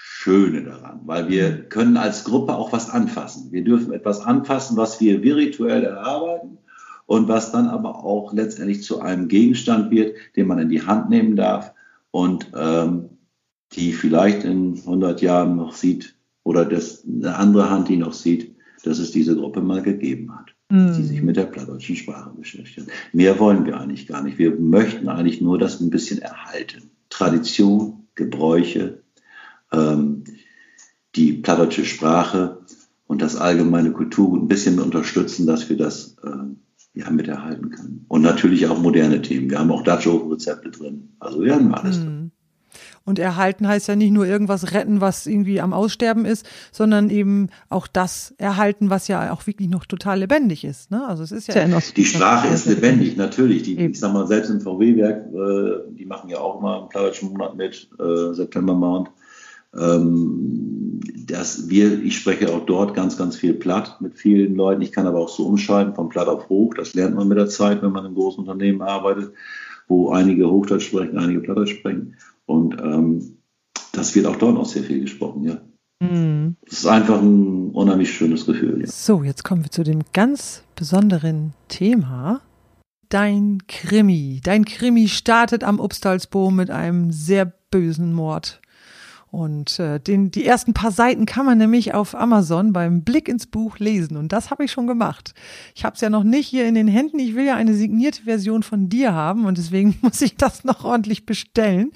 [0.03, 3.51] Schöne daran, weil wir können als Gruppe auch was anfassen.
[3.51, 6.59] Wir dürfen etwas anfassen, was wir virtuell erarbeiten
[7.07, 11.11] und was dann aber auch letztendlich zu einem Gegenstand wird, den man in die Hand
[11.11, 11.73] nehmen darf
[12.11, 13.11] und ähm,
[13.73, 18.55] die vielleicht in 100 Jahren noch sieht oder das, eine andere Hand, die noch sieht,
[18.85, 20.93] dass es diese Gruppe mal gegeben hat, mm.
[20.95, 22.89] die sich mit der plattdeutschen Sprache beschäftigt.
[23.13, 24.39] Mehr wollen wir eigentlich gar nicht.
[24.39, 26.94] Wir möchten eigentlich nur das ein bisschen erhalten.
[27.15, 29.05] Tradition, Gebräuche,
[29.73, 30.25] ähm,
[31.15, 32.59] die plattdeutsche Sprache
[33.07, 36.57] und das allgemeine Kulturgut ein bisschen unterstützen, dass wir das ähm,
[36.93, 38.05] ja, miterhalten können.
[38.09, 39.49] Und natürlich auch moderne Themen.
[39.49, 41.15] Wir haben auch Dutch-Rezepte drin.
[41.21, 42.33] Also wir haben alles drin.
[43.05, 47.51] Und erhalten heißt ja nicht nur irgendwas retten, was irgendwie am Aussterben ist, sondern eben
[47.69, 50.91] auch das erhalten, was ja auch wirklich noch total lebendig ist.
[50.91, 51.07] Ne?
[51.07, 51.55] Also es ist ja,
[51.97, 53.65] die Sprache ist lebendig, natürlich.
[53.65, 57.31] Die, ich sag mal, selbst im VW-Werk, äh, die machen ja auch mal einen plattdeutschen
[57.31, 59.11] Monat mit, äh, September Mount.
[59.77, 64.83] Ähm, das, wir, ich spreche auch dort ganz, ganz viel platt mit vielen Leuten.
[64.83, 66.75] Ich kann aber auch so umschalten von platt auf hoch.
[66.75, 69.33] Das lernt man mit der Zeit, wenn man in großen Unternehmen arbeitet,
[69.89, 72.17] wo einige Hochdeutsch sprechen, einige Plattdeutsch sprechen.
[72.47, 73.39] Und ähm,
[73.93, 75.61] das wird auch dort noch sehr viel gesprochen, ja.
[76.01, 76.57] Mhm.
[76.65, 78.81] Das ist einfach ein unheimlich schönes Gefühl.
[78.81, 78.87] Ja.
[78.87, 82.41] So, jetzt kommen wir zu dem ganz besonderen Thema.
[83.09, 84.41] Dein Krimi.
[84.43, 88.61] Dein Krimi startet am Obstalsboom mit einem sehr bösen Mord.
[89.35, 93.49] Und äh, den, die ersten paar Seiten kann man nämlich auf Amazon beim Blick ins
[93.49, 94.17] Buch lesen.
[94.17, 95.35] Und das habe ich schon gemacht.
[95.75, 97.19] Ich habe es ja noch nicht hier in den Händen.
[97.19, 100.85] Ich will ja eine signierte Version von dir haben und deswegen muss ich das noch
[100.85, 101.91] ordentlich bestellen.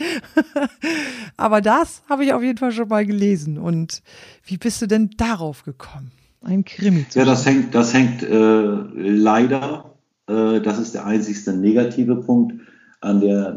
[1.36, 3.56] Aber das habe ich auf jeden Fall schon mal gelesen.
[3.56, 4.02] Und
[4.44, 6.10] wie bist du denn darauf gekommen?
[6.42, 9.94] Ein Krimi Ja, das hängt, das hängt äh, leider,
[10.26, 12.54] äh, das ist der einzigste negative Punkt
[13.00, 13.56] an der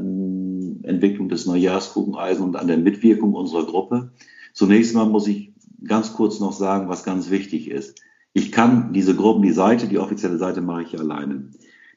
[0.84, 4.12] Entwicklung des Neujahrskucheneisen und an der Mitwirkung unserer Gruppe.
[4.54, 5.54] Zunächst mal muss ich
[5.86, 8.02] ganz kurz noch sagen, was ganz wichtig ist.
[8.34, 11.50] Ich kann diese Gruppen, die Seite, die offizielle Seite mache ich alleine.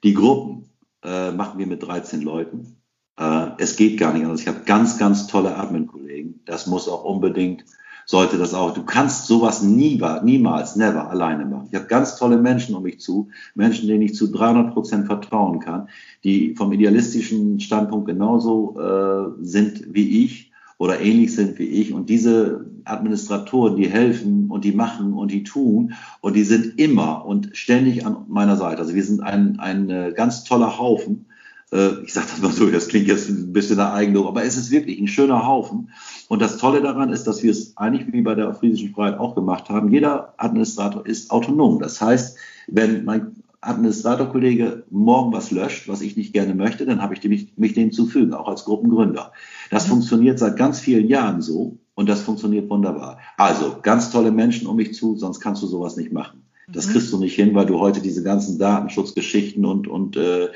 [0.02, 0.70] Die Gruppen
[1.02, 2.76] äh, machen wir mit 13 Leuten.
[3.18, 4.40] Äh, es geht gar nicht anders.
[4.40, 6.40] Ich habe ganz, ganz tolle Admin-Kollegen.
[6.44, 7.64] Das muss auch unbedingt
[8.06, 8.74] sollte das auch.
[8.74, 11.68] Du kannst sowas nie, niemals, never alleine machen.
[11.70, 15.60] Ich habe ganz tolle Menschen um mich zu, Menschen, denen ich zu 300 Prozent vertrauen
[15.60, 15.88] kann,
[16.22, 21.92] die vom idealistischen Standpunkt genauso äh, sind wie ich oder ähnlich sind wie ich.
[21.92, 27.24] Und diese Administratoren, die helfen und die machen und die tun und die sind immer
[27.24, 28.80] und ständig an meiner Seite.
[28.82, 31.26] Also wir sind ein, ein äh, ganz toller Haufen
[31.72, 34.70] ich sage das mal so, das klingt jetzt ein bisschen nach Eigenlob, aber es ist
[34.70, 35.90] wirklich ein schöner Haufen.
[36.28, 39.34] Und das Tolle daran ist, dass wir es eigentlich wie bei der friesischen Freiheit auch
[39.34, 39.90] gemacht haben.
[39.90, 41.80] Jeder Administrator ist autonom.
[41.80, 42.36] Das heißt,
[42.68, 47.52] wenn mein Administratorkollege morgen was löscht, was ich nicht gerne möchte, dann habe ich mich,
[47.56, 49.32] mich dem zu fügen, auch als Gruppengründer.
[49.70, 49.92] Das mhm.
[49.92, 53.18] funktioniert seit ganz vielen Jahren so und das funktioniert wunderbar.
[53.36, 56.42] Also ganz tolle Menschen um mich zu, sonst kannst du sowas nicht machen.
[56.68, 56.92] Das mhm.
[56.92, 60.48] kriegst du nicht hin, weil du heute diese ganzen Datenschutzgeschichten und, und äh,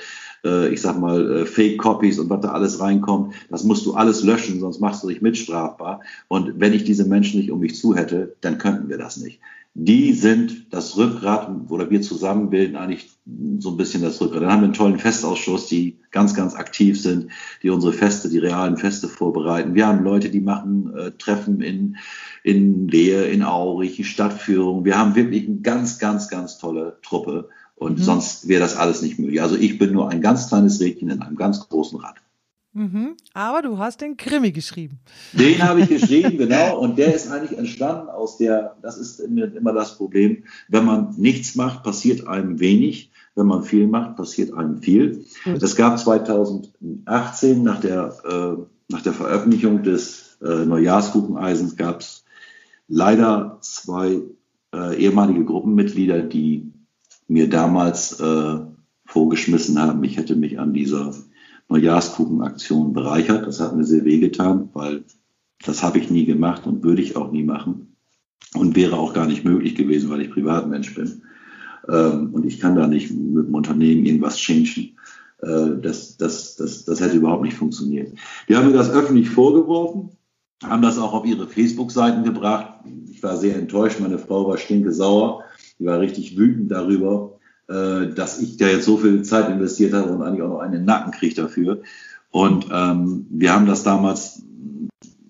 [0.45, 4.23] äh, ich sag mal, äh, Fake-Copies und was da alles reinkommt, das musst du alles
[4.23, 6.01] löschen, sonst machst du dich mitstrafbar.
[6.29, 9.41] Und wenn ich diese Menschen nicht um mich zu hätte, dann könnten wir das nicht.
[9.75, 13.11] Die sind das Rückgrat, oder wir zusammen bilden eigentlich
[13.61, 14.43] so ein bisschen das Rückgrat.
[14.43, 17.31] Dann haben wir einen tollen Festausschuss, die ganz, ganz aktiv sind,
[17.63, 19.77] die unsere Feste, die realen Feste vorbereiten.
[19.77, 21.97] Wir haben Leute, die machen äh, Treffen in,
[22.43, 24.85] in Leer, in Aurich, Stadtführung.
[24.85, 27.49] Wir haben wirklich eine ganz, ganz, ganz tolle Truppe.
[27.79, 28.03] Und mhm.
[28.03, 29.41] sonst wäre das alles nicht möglich.
[29.41, 32.17] Also ich bin nur ein ganz kleines Rädchen in einem ganz großen Rad.
[32.73, 33.17] Mhm.
[33.35, 34.99] Aber du hast den Krimi geschrieben.
[35.33, 36.79] Den habe ich geschrieben, genau.
[36.79, 41.55] Und der ist eigentlich entstanden aus der, das ist immer das Problem, wenn man nichts
[41.55, 43.11] macht, passiert einem wenig.
[43.35, 45.25] Wenn man viel macht, passiert einem viel.
[45.45, 52.25] Es gab 2018 nach der, äh, nach der Veröffentlichung des äh, Neujahrskucheneisens gab es
[52.89, 54.23] leider zwei
[54.75, 56.73] äh, ehemalige Gruppenmitglieder, die
[57.29, 58.59] mir damals äh,
[59.05, 61.15] vorgeschmissen haben, ich hätte mich an dieser
[61.69, 63.47] Neujahrskuchenaktion bereichert.
[63.47, 65.05] Das hat mir sehr wehgetan, weil
[65.65, 67.97] das habe ich nie gemacht und würde ich auch nie machen
[68.55, 71.23] und wäre auch gar nicht möglich gewesen, weil ich Privatmensch bin.
[71.89, 74.97] Ähm, und ich kann da nicht mit dem Unternehmen irgendwas changen.
[75.43, 78.13] Äh, das, das, das, das hätte überhaupt nicht funktioniert.
[78.49, 80.11] Die haben mir das öffentlich vorgeworfen,
[80.63, 82.85] haben das auch auf ihre Facebook-Seiten gebracht.
[83.11, 85.45] Ich war sehr enttäuscht, meine Frau war stinke sauer.
[85.79, 90.11] Die war richtig wütend darüber, äh, dass ich da jetzt so viel Zeit investiert habe
[90.11, 91.83] und eigentlich auch noch einen Nacken kriege dafür.
[92.31, 94.43] Und ähm, wir haben das damals,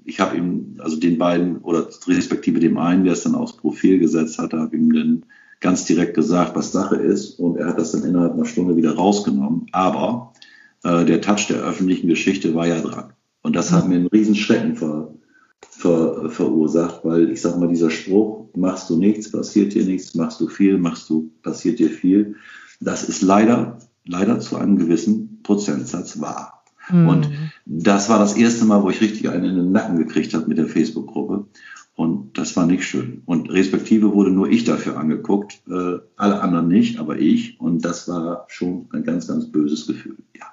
[0.05, 3.99] ich habe ihm, also den beiden oder respektive dem einen, der es dann aufs Profil
[3.99, 5.25] gesetzt hatte, habe ihm dann
[5.61, 7.39] ganz direkt gesagt, was Sache ist.
[7.39, 9.67] Und er hat das dann innerhalb einer Stunde wieder rausgenommen.
[9.73, 10.33] Aber
[10.85, 13.13] äh, der Touch der öffentlichen Geschichte war ja dran.
[13.43, 15.15] Und das hat mir einen riesen Schrecken ver,
[15.71, 20.41] ver, verursacht, weil ich sage mal, dieser Spruch, machst du nichts, passiert dir nichts, machst
[20.41, 22.37] du viel, machst du, passiert dir viel,
[22.81, 26.65] das ist leider, leider zu einem gewissen Prozentsatz wahr.
[26.91, 27.09] Mhm.
[27.09, 27.31] Und
[27.67, 30.59] das war das erste Mal, wo ich richtig einen in den Nacken gekriegt habe mit
[30.59, 31.47] der Facebook-Gruppe.
[31.95, 33.23] Und das war nicht schön.
[33.27, 37.61] Und respektive wurde nur ich dafür angeguckt, äh, alle anderen nicht, aber ich.
[37.61, 40.47] Und das war schon ein ganz, ganz böses Gefühl, ja.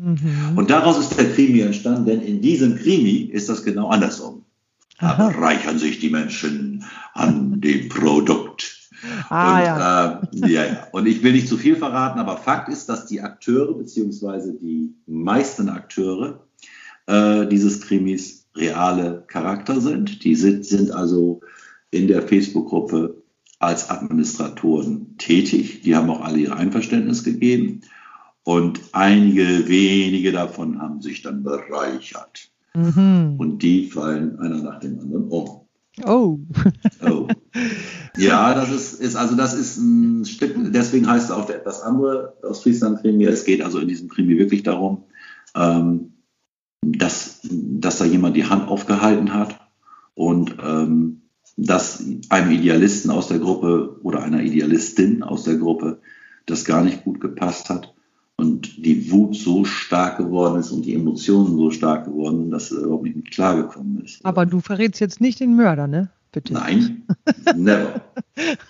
[0.00, 0.56] Mhm.
[0.56, 4.41] Und daraus ist der Krimi entstanden, denn in diesem Krimi ist das genau andersrum.
[5.02, 8.88] Da bereichern sich die Menschen an dem Produkt.
[9.30, 10.12] Ah, und, ja.
[10.12, 10.88] Äh, ja, ja.
[10.92, 14.94] Und ich will nicht zu viel verraten, aber Fakt ist, dass die Akteure, beziehungsweise die
[15.06, 16.46] meisten Akteure
[17.06, 20.22] äh, dieses Krimis reale Charakter sind.
[20.22, 21.40] Die sind, sind also
[21.90, 23.20] in der Facebook-Gruppe
[23.58, 25.82] als Administratoren tätig.
[25.82, 27.80] Die haben auch alle ihr Einverständnis gegeben.
[28.44, 32.51] Und einige wenige davon haben sich dann bereichert.
[32.74, 33.36] Mhm.
[33.38, 35.62] Und die fallen einer nach dem anderen um.
[36.02, 36.40] Oh.
[37.02, 37.28] oh.
[38.16, 41.80] Ja, das ist, ist, also das ist ein Stück, deswegen heißt es auch der etwas
[41.80, 43.24] andere aus Friesland Krimi.
[43.24, 45.04] Es geht also in diesem Krimi wirklich darum,
[45.54, 46.12] ähm,
[46.82, 49.58] dass, dass da jemand die Hand aufgehalten hat
[50.14, 51.22] und ähm,
[51.56, 56.00] dass einem Idealisten aus der Gruppe oder einer Idealistin aus der Gruppe
[56.44, 57.91] das gar nicht gut gepasst hat
[58.42, 62.82] und die Wut so stark geworden ist und die Emotionen so stark geworden, dass er
[62.82, 64.24] überhaupt nicht mit klargekommen ist.
[64.24, 66.10] Aber du verrätst jetzt nicht den Mörder, ne?
[66.32, 66.54] Bitte.
[66.54, 67.02] Nein,
[67.56, 68.00] never.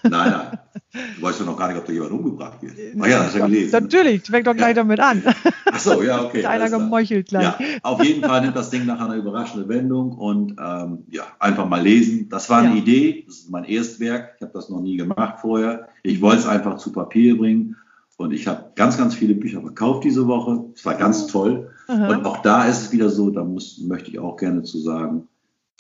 [0.03, 0.59] nein, nein.
[0.93, 2.75] Du weißt doch noch gar nicht, ob da jemand umgebracht wird.
[3.01, 3.83] Ach ja, hast du ja gelesen.
[3.83, 4.83] Natürlich, fängt doch gleich ja.
[4.83, 5.23] damit an.
[5.67, 6.45] Ach so, ja, okay.
[6.45, 7.45] Einer gemeuchelt gleich.
[7.45, 11.69] Ja, auf jeden Fall nimmt das Ding nach einer überraschenden Wendung und ähm, ja, einfach
[11.69, 12.29] mal lesen.
[12.29, 12.77] Das war eine ja.
[12.77, 14.35] Idee, das ist mein Erstwerk.
[14.37, 15.89] Ich habe das noch nie gemacht vorher.
[16.03, 17.77] Ich wollte es einfach zu Papier bringen
[18.17, 20.67] und ich habe ganz, ganz viele Bücher verkauft diese Woche.
[20.75, 21.71] Es war ganz toll.
[21.89, 22.09] Aha.
[22.09, 25.29] Und auch da ist es wieder so, da muss, möchte ich auch gerne zu sagen,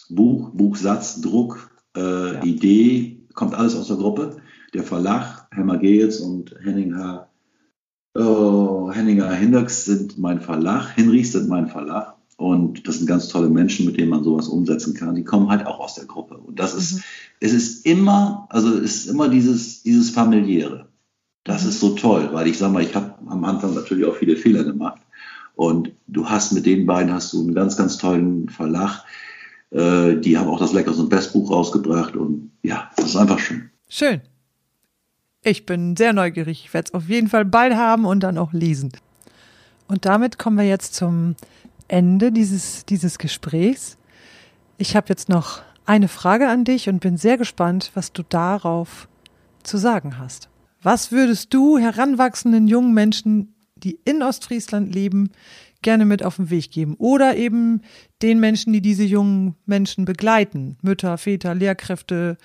[0.09, 2.43] Buch, Buchsatz, Druck, äh, ja.
[2.43, 4.37] Idee, kommt alles aus der Gruppe.
[4.74, 7.28] Der Verlag, Helmer Gehls und Henning H.
[8.14, 12.16] Oh, Henninger Hinderks sind mein Verlag, Hinrichs sind mein Verlag.
[12.37, 15.14] Und das sind ganz tolle Menschen, mit denen man sowas umsetzen kann.
[15.14, 16.37] Die kommen halt auch aus der Gruppe.
[16.39, 17.03] Und das ist, mhm.
[17.41, 20.89] es ist immer, also es ist immer dieses, dieses familiäre.
[21.45, 24.36] Das ist so toll, weil ich sage mal, ich habe am Anfang natürlich auch viele
[24.36, 25.01] Fehler gemacht.
[25.55, 29.05] Und du hast mit den beiden hast du einen ganz, ganz tollen Verlag.
[29.70, 32.16] Äh, die haben auch das Leckers und Bestbuch rausgebracht.
[32.16, 33.70] Und ja, das ist einfach schön.
[33.88, 34.20] Schön.
[35.43, 36.64] Ich bin sehr neugierig.
[36.64, 38.93] Ich werde es auf jeden Fall bald haben und dann auch lesen.
[39.88, 41.34] Und damit kommen wir jetzt zum
[41.88, 43.99] Ende dieses, dieses Gesprächs.
[44.78, 49.09] Ich habe jetzt noch eine Frage an dich und bin sehr gespannt, was du darauf
[49.64, 50.49] zu sagen hast.
[50.83, 55.30] Was würdest du heranwachsenden jungen Menschen, die in Ostfriesland leben,
[55.80, 56.95] gerne mit auf den Weg geben?
[56.99, 57.83] Oder eben
[58.20, 62.37] den Menschen, die diese jungen Menschen begleiten, Mütter, Väter, Lehrkräfte?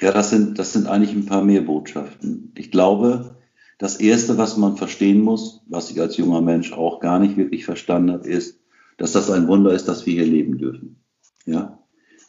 [0.00, 2.52] Ja, das sind, das sind eigentlich ein paar mehr Botschaften.
[2.56, 3.36] Ich glaube,
[3.78, 7.64] das Erste, was man verstehen muss, was ich als junger Mensch auch gar nicht wirklich
[7.64, 8.60] verstanden habe, ist,
[8.98, 11.02] dass das ein Wunder ist, dass wir hier leben dürfen.
[11.46, 11.78] Ja,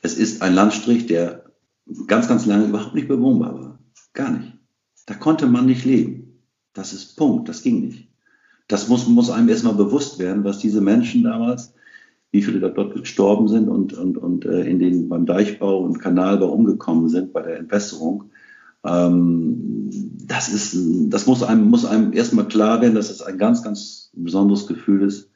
[0.01, 1.43] es ist ein Landstrich, der
[2.07, 3.80] ganz, ganz lange überhaupt nicht bewohnbar war.
[4.14, 4.61] Gar nicht.
[5.05, 6.43] Da konnte man nicht leben.
[6.73, 8.07] Das ist Punkt, das ging nicht.
[8.67, 11.73] Das muss, muss einem erstmal bewusst werden, was diese Menschen damals,
[12.31, 16.53] wie viele dort gestorben sind und, und, und äh, in den beim Deichbau und Kanalbau
[16.53, 18.31] umgekommen sind bei der Entwässerung.
[18.85, 19.89] Ähm,
[20.25, 20.77] das ist,
[21.09, 25.01] das muss einem, muss einem erstmal klar werden, dass es ein ganz, ganz besonderes Gefühl
[25.01, 25.29] ist,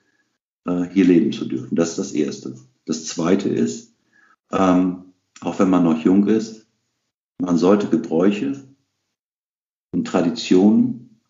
[0.65, 1.75] äh, hier leben zu dürfen.
[1.75, 2.55] Das ist das Erste.
[2.85, 3.93] Das Zweite ist,
[4.51, 6.67] ähm, auch wenn man noch jung ist,
[7.39, 8.63] man sollte Gebräuche
[9.95, 11.21] und Traditionen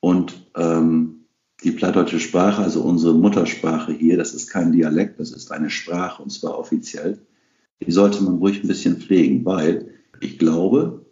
[0.00, 1.26] und ähm,
[1.62, 6.20] die plattdeutsche Sprache, also unsere Muttersprache hier, das ist kein Dialekt, das ist eine Sprache
[6.20, 7.20] und zwar offiziell,
[7.80, 11.06] die sollte man ruhig ein bisschen pflegen, weil ich glaube,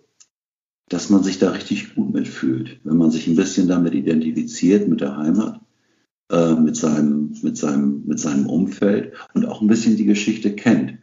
[0.88, 5.01] dass man sich da richtig gut mitfühlt, wenn man sich ein bisschen damit identifiziert, mit
[5.01, 5.61] der Heimat,
[6.28, 10.99] äh, mit, seinem, mit, seinem, mit seinem Umfeld und auch ein bisschen die Geschichte kennt.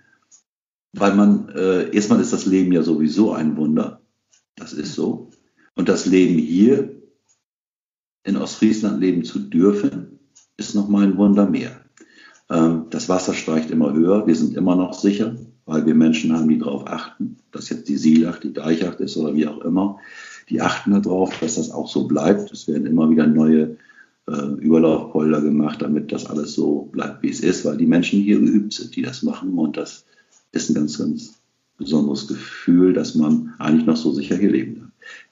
[0.92, 4.02] Weil man, äh, erstmal ist das Leben ja sowieso ein Wunder.
[4.58, 5.30] Das ist so.
[5.78, 7.02] Und das Leben hier
[8.24, 10.20] in Ostfriesland leben zu dürfen,
[10.58, 11.80] ist nochmal ein Wunder mehr.
[12.50, 14.28] Ähm, das Wasser steigt immer höher.
[14.28, 15.36] Wir sind immer noch sicher
[15.68, 19.36] weil wir Menschen haben, die darauf achten, dass jetzt die Sielacht, die Deichacht ist oder
[19.36, 20.00] wie auch immer.
[20.50, 22.52] Die achten darauf, dass das auch so bleibt.
[22.54, 23.76] Es werden immer wieder neue
[24.28, 28.40] äh, Überlaufpolder gemacht, damit das alles so bleibt, wie es ist, weil die Menschen hier
[28.40, 29.60] geübt sind, die das machen.
[29.60, 30.06] Und das
[30.54, 31.34] ist ein ganz, ganz
[31.78, 34.87] besonderes Gefühl, dass man eigentlich noch so sicher hier leben kann.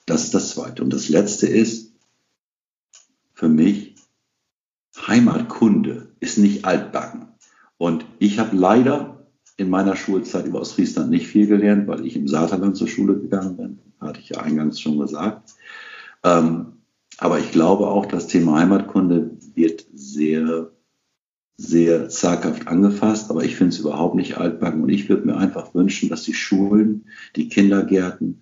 [0.05, 0.83] Das ist das Zweite.
[0.83, 1.93] Und das Letzte ist
[3.33, 3.95] für mich,
[4.95, 7.27] Heimatkunde ist nicht altbacken.
[7.77, 9.27] Und ich habe leider
[9.57, 13.57] in meiner Schulzeit über Ostfriesland nicht viel gelernt, weil ich im Saterland zur Schule gegangen
[13.57, 15.53] bin, hatte ich ja eingangs schon gesagt.
[16.23, 16.73] Ähm,
[17.17, 20.71] aber ich glaube auch, das Thema Heimatkunde wird sehr,
[21.57, 25.73] sehr zaghaft angefasst, aber ich finde es überhaupt nicht altbacken und ich würde mir einfach
[25.73, 27.05] wünschen, dass die Schulen,
[27.37, 28.41] die Kindergärten,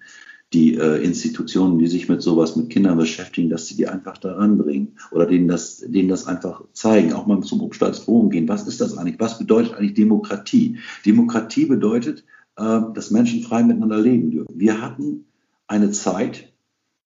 [0.53, 4.33] die äh, Institutionen, die sich mit sowas, mit Kindern beschäftigen, dass sie die einfach da
[4.33, 8.47] ranbringen oder denen das, denen das einfach zeigen, auch mal zum Obstalsbogen gehen.
[8.47, 9.19] Was ist das eigentlich?
[9.19, 10.77] Was bedeutet eigentlich Demokratie?
[11.05, 12.23] Demokratie bedeutet,
[12.57, 14.59] äh, dass Menschen frei miteinander leben dürfen.
[14.59, 15.25] Wir hatten
[15.67, 16.53] eine Zeit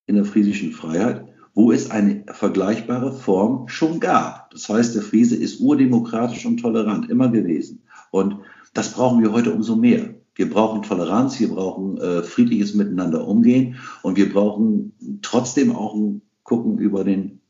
[0.05, 4.51] in der friesischen Freiheit, wo es eine vergleichbare Form schon gab.
[4.51, 7.81] Das heißt, der Friese ist urdemokratisch und tolerant immer gewesen.
[8.11, 8.37] Und
[8.73, 10.13] das brauchen wir heute umso mehr.
[10.37, 16.21] Wir brauchen Toleranz, wir brauchen äh, friedliches Miteinander umgehen und wir brauchen trotzdem auch ein
[16.43, 17.41] Gucken über den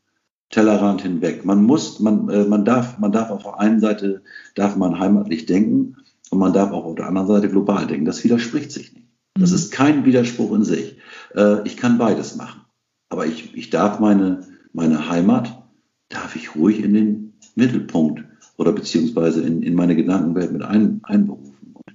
[0.52, 1.44] Tellerrand hinweg.
[1.44, 4.24] Man muss, man, äh, man darf, man darf auf der einen Seite
[4.56, 5.98] darf man heimatlich denken
[6.30, 8.06] und man darf auch auf der anderen Seite global denken.
[8.06, 9.08] Das widerspricht sich nicht.
[9.36, 9.56] Das mhm.
[9.58, 10.96] ist kein Widerspruch in sich.
[11.36, 12.62] Äh, ich kann beides machen.
[13.10, 15.62] Aber ich, ich darf meine, meine Heimat,
[16.08, 18.24] darf ich ruhig in den Mittelpunkt
[18.56, 21.48] oder beziehungsweise in, in meine Gedankenwelt mit ein, einberufen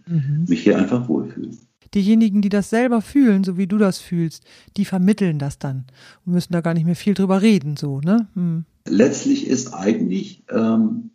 [0.07, 0.45] mhm.
[0.49, 1.59] mich hier einfach wohlfühlen.
[1.95, 4.45] Diejenigen, die das selber fühlen, so wie du das fühlst,
[4.76, 5.84] die vermitteln das dann
[6.24, 8.28] und müssen da gar nicht mehr viel drüber reden, so, ne?
[8.34, 8.64] Hm.
[8.88, 11.11] Letztlich ist eigentlich ähm,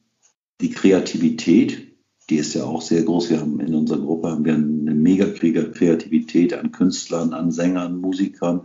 [0.62, 1.88] die Kreativität,
[2.30, 3.30] die ist ja auch sehr groß.
[3.30, 8.62] Wir haben in unserer Gruppe haben wir eine mega Kreativität an Künstlern, an Sängern, Musikern,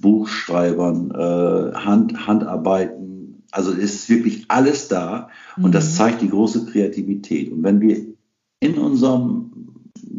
[0.00, 3.42] Buchschreibern, äh, Hand, Handarbeiten.
[3.50, 5.72] Also ist wirklich alles da und mhm.
[5.72, 7.50] das zeigt die große Kreativität.
[7.50, 8.06] Und wenn wir
[8.60, 9.50] in unserem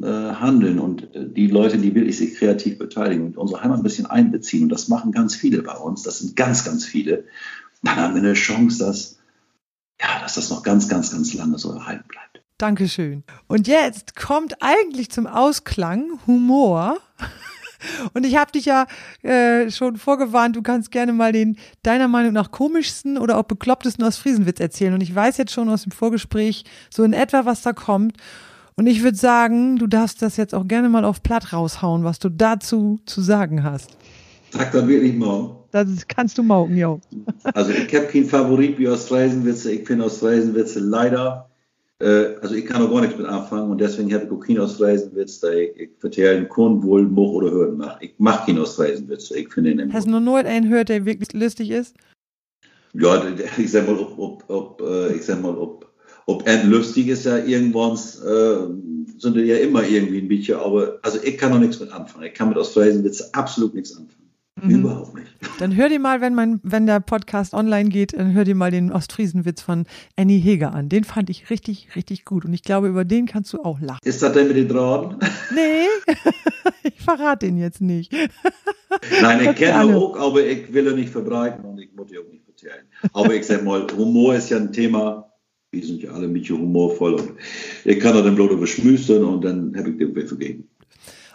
[0.01, 4.07] äh, Handeln und äh, die Leute, die wirklich sich kreativ beteiligen, unsere Heimat ein bisschen
[4.07, 7.25] einbeziehen, und das machen ganz viele bei uns, das sind ganz, ganz viele,
[7.83, 9.19] dann haben wir eine Chance, dass,
[9.99, 12.41] ja, dass das noch ganz, ganz, ganz lange so erhalten bleibt.
[12.57, 13.23] Dankeschön.
[13.47, 16.97] Und jetzt kommt eigentlich zum Ausklang Humor.
[18.13, 18.85] Und ich habe dich ja
[19.23, 24.03] äh, schon vorgewarnt, du kannst gerne mal den deiner Meinung nach komischsten oder auch beklopptesten
[24.03, 24.93] aus Friesenwitz erzählen.
[24.93, 28.17] Und ich weiß jetzt schon aus dem Vorgespräch so in etwa, was da kommt.
[28.75, 32.19] Und ich würde sagen, du darfst das jetzt auch gerne mal auf Platt raushauen, was
[32.19, 33.91] du dazu zu sagen hast.
[34.51, 35.57] Sag dann wirklich morgen.
[35.71, 36.99] Das kannst du morgen, jo.
[37.53, 39.71] Also ich habe keinen Favorit wie aus Ostfriesenwitze.
[39.71, 41.50] Ich finde aus Ostfriesenwitze leider
[42.41, 45.51] also ich kann auch gar nichts mit anfangen und deswegen habe ich auch Ostfriesenwitz, da
[45.51, 48.01] ich, ich vertelle Kunden wohl Buch oder Hören nach.
[48.01, 48.59] Ich mache keinen
[49.35, 51.95] ich finde ihn Hast du noch nur einen gehört, der wirklich lustig ist?
[52.93, 53.23] Ja,
[53.57, 55.89] ich sag mal, ob, ob, ob äh, ich sag mal, ob,
[56.25, 61.19] ob er lustig ist ja irgendwann, äh, sind ja immer irgendwie ein bisschen, aber also
[61.23, 62.25] ich kann noch nichts mit anfangen.
[62.25, 64.20] Ich kann mit Ostfriesenwitze absolut nichts anfangen.
[64.55, 64.69] Mhm.
[64.69, 65.27] Überhaupt nicht.
[65.59, 68.71] Dann hör dir mal, wenn, mein, wenn der Podcast online geht, dann hör dir mal
[68.71, 69.85] den Ostfriesenwitz von
[70.15, 70.89] Annie Heger an.
[70.89, 72.45] Den fand ich richtig, richtig gut.
[72.45, 73.99] Und ich glaube, über den kannst du auch lachen.
[74.03, 75.17] Ist das denn mit den Drahen?
[75.53, 75.87] Nee,
[76.83, 78.13] ich verrate den jetzt nicht.
[79.21, 82.19] Nein, ich kenne ihn auch, aber ich will ihn nicht verbreiten und ich muss ihn
[82.19, 82.85] auch nicht erzählen.
[83.13, 85.31] Aber ich sag mal, Humor ist ja ein Thema,
[85.71, 87.33] wir sind ja alle ein bisschen humorvoll und
[87.85, 90.69] ich kann da den Blut beschmüßen und dann habe ich den Weg vergeben.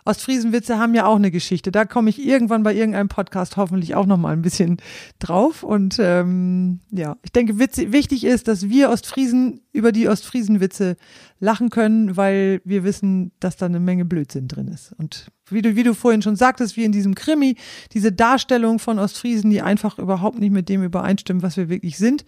[0.06, 1.72] Ostfriesenwitze haben ja auch eine Geschichte.
[1.72, 4.78] Da komme ich irgendwann bei irgendeinem Podcast hoffentlich auch noch mal ein bisschen
[5.18, 5.62] drauf.
[5.62, 10.96] Und ähm, ja, ich denke, witz, wichtig ist, dass wir Ostfriesen über die Ostfriesenwitze
[11.40, 14.92] lachen können, weil wir wissen, dass da eine Menge Blödsinn drin ist.
[14.96, 17.56] Und wie du, wie du vorhin schon sagtest, wie in diesem Krimi,
[17.92, 22.24] diese Darstellung von Ostfriesen, die einfach überhaupt nicht mit dem übereinstimmen, was wir wirklich sind.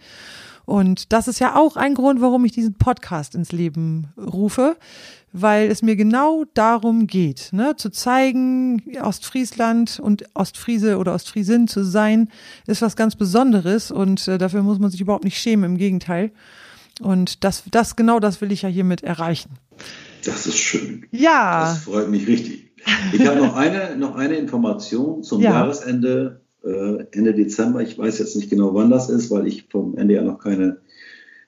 [0.69, 4.77] Und das ist ja auch ein Grund, warum ich diesen Podcast ins Leben rufe,
[5.33, 11.83] weil es mir genau darum geht, ne, zu zeigen, Ostfriesland und Ostfriese oder Ostfriesin zu
[11.83, 12.29] sein,
[12.67, 16.31] ist was ganz Besonderes und äh, dafür muss man sich überhaupt nicht schämen, im Gegenteil.
[17.01, 19.57] Und das, das, genau das will ich ja hiermit erreichen.
[20.23, 21.07] Das ist schön.
[21.09, 21.61] Ja.
[21.61, 22.75] Das freut mich richtig.
[23.11, 25.51] Ich habe noch eine, noch eine Information zum ja.
[25.51, 27.81] Jahresende, äh, Ende Dezember.
[27.81, 30.77] Ich weiß jetzt nicht genau, wann das ist, weil ich vom Ende ja noch keine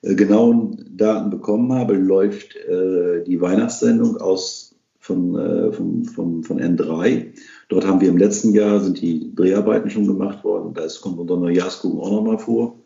[0.02, 1.94] äh, genauen Daten bekommen habe.
[1.94, 7.26] Läuft äh, die Weihnachtssendung aus von, äh, von, von, von N3.
[7.68, 10.74] Dort haben wir im letzten Jahr sind die Dreharbeiten schon gemacht worden.
[10.74, 12.78] Da kommt unser Neujahrskuchen auch nochmal vor.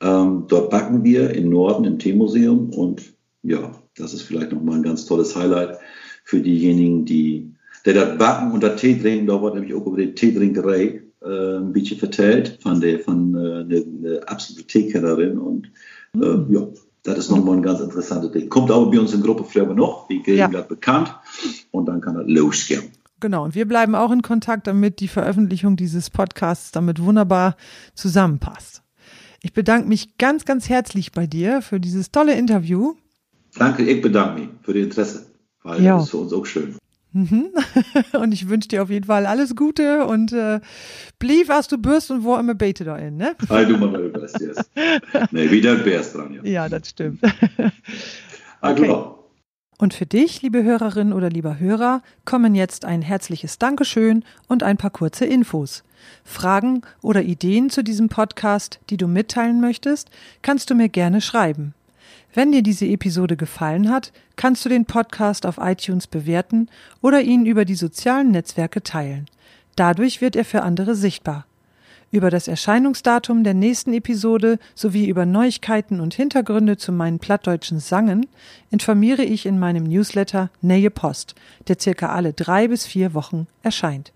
[0.00, 3.12] Ähm, dort backen wir im Norden im Teemuseum und
[3.42, 5.78] ja, das ist vielleicht nochmal ein ganz tolles Highlight
[6.24, 7.54] für diejenigen, die
[7.84, 11.56] der das Backen und das Tee trinken, da wird nämlich auch über die Teetrinkerei äh,
[11.58, 15.70] ein bisschen vertellt von der von äh, eine, eine absolute Teekennerin und
[16.14, 16.52] äh, mhm.
[16.52, 16.66] ja,
[17.02, 18.48] das ist nochmal ein ganz interessantes Ding.
[18.48, 20.48] Kommt aber bei uns in Gruppe Flair noch, wie kriegen ja.
[20.48, 21.14] das bekannt
[21.70, 22.92] und dann kann das losgehen.
[23.20, 27.56] Genau, und wir bleiben auch in Kontakt, damit die Veröffentlichung dieses Podcasts damit wunderbar
[27.94, 28.82] zusammenpasst.
[29.42, 32.94] Ich bedanke mich ganz, ganz herzlich bei dir für dieses tolle Interview.
[33.56, 35.26] Danke, ich bedanke mich für das Interesse,
[35.62, 35.96] weil ja.
[35.96, 36.76] das ist für uns auch schön.
[37.12, 37.50] Mhm.
[38.12, 40.60] und ich wünsche dir auf jeden Fall alles Gute und äh,
[41.18, 43.34] blieb, was du bist und wo immer bete da in, ne?
[43.48, 44.70] Hey, du mal best, yes.
[45.30, 46.44] Nee, wieder best dran, ja.
[46.44, 47.20] Ja, das stimmt.
[48.62, 48.82] okay.
[48.82, 49.16] Genau.
[49.78, 54.76] Und für dich, liebe Hörerin oder lieber Hörer, kommen jetzt ein herzliches Dankeschön und ein
[54.76, 55.84] paar kurze Infos.
[56.22, 60.10] Fragen oder Ideen zu diesem Podcast, die du mitteilen möchtest,
[60.42, 61.74] kannst du mir gerne schreiben.
[62.32, 66.68] Wenn dir diese Episode gefallen hat, kannst du den Podcast auf iTunes bewerten
[67.02, 69.26] oder ihn über die sozialen Netzwerke teilen.
[69.74, 71.46] Dadurch wird er für andere sichtbar.
[72.12, 78.26] Über das Erscheinungsdatum der nächsten Episode sowie über Neuigkeiten und Hintergründe zu meinen plattdeutschen Sangen
[78.70, 81.34] informiere ich in meinem Newsletter Nähe Post,
[81.66, 84.12] der circa alle drei bis vier Wochen erscheint.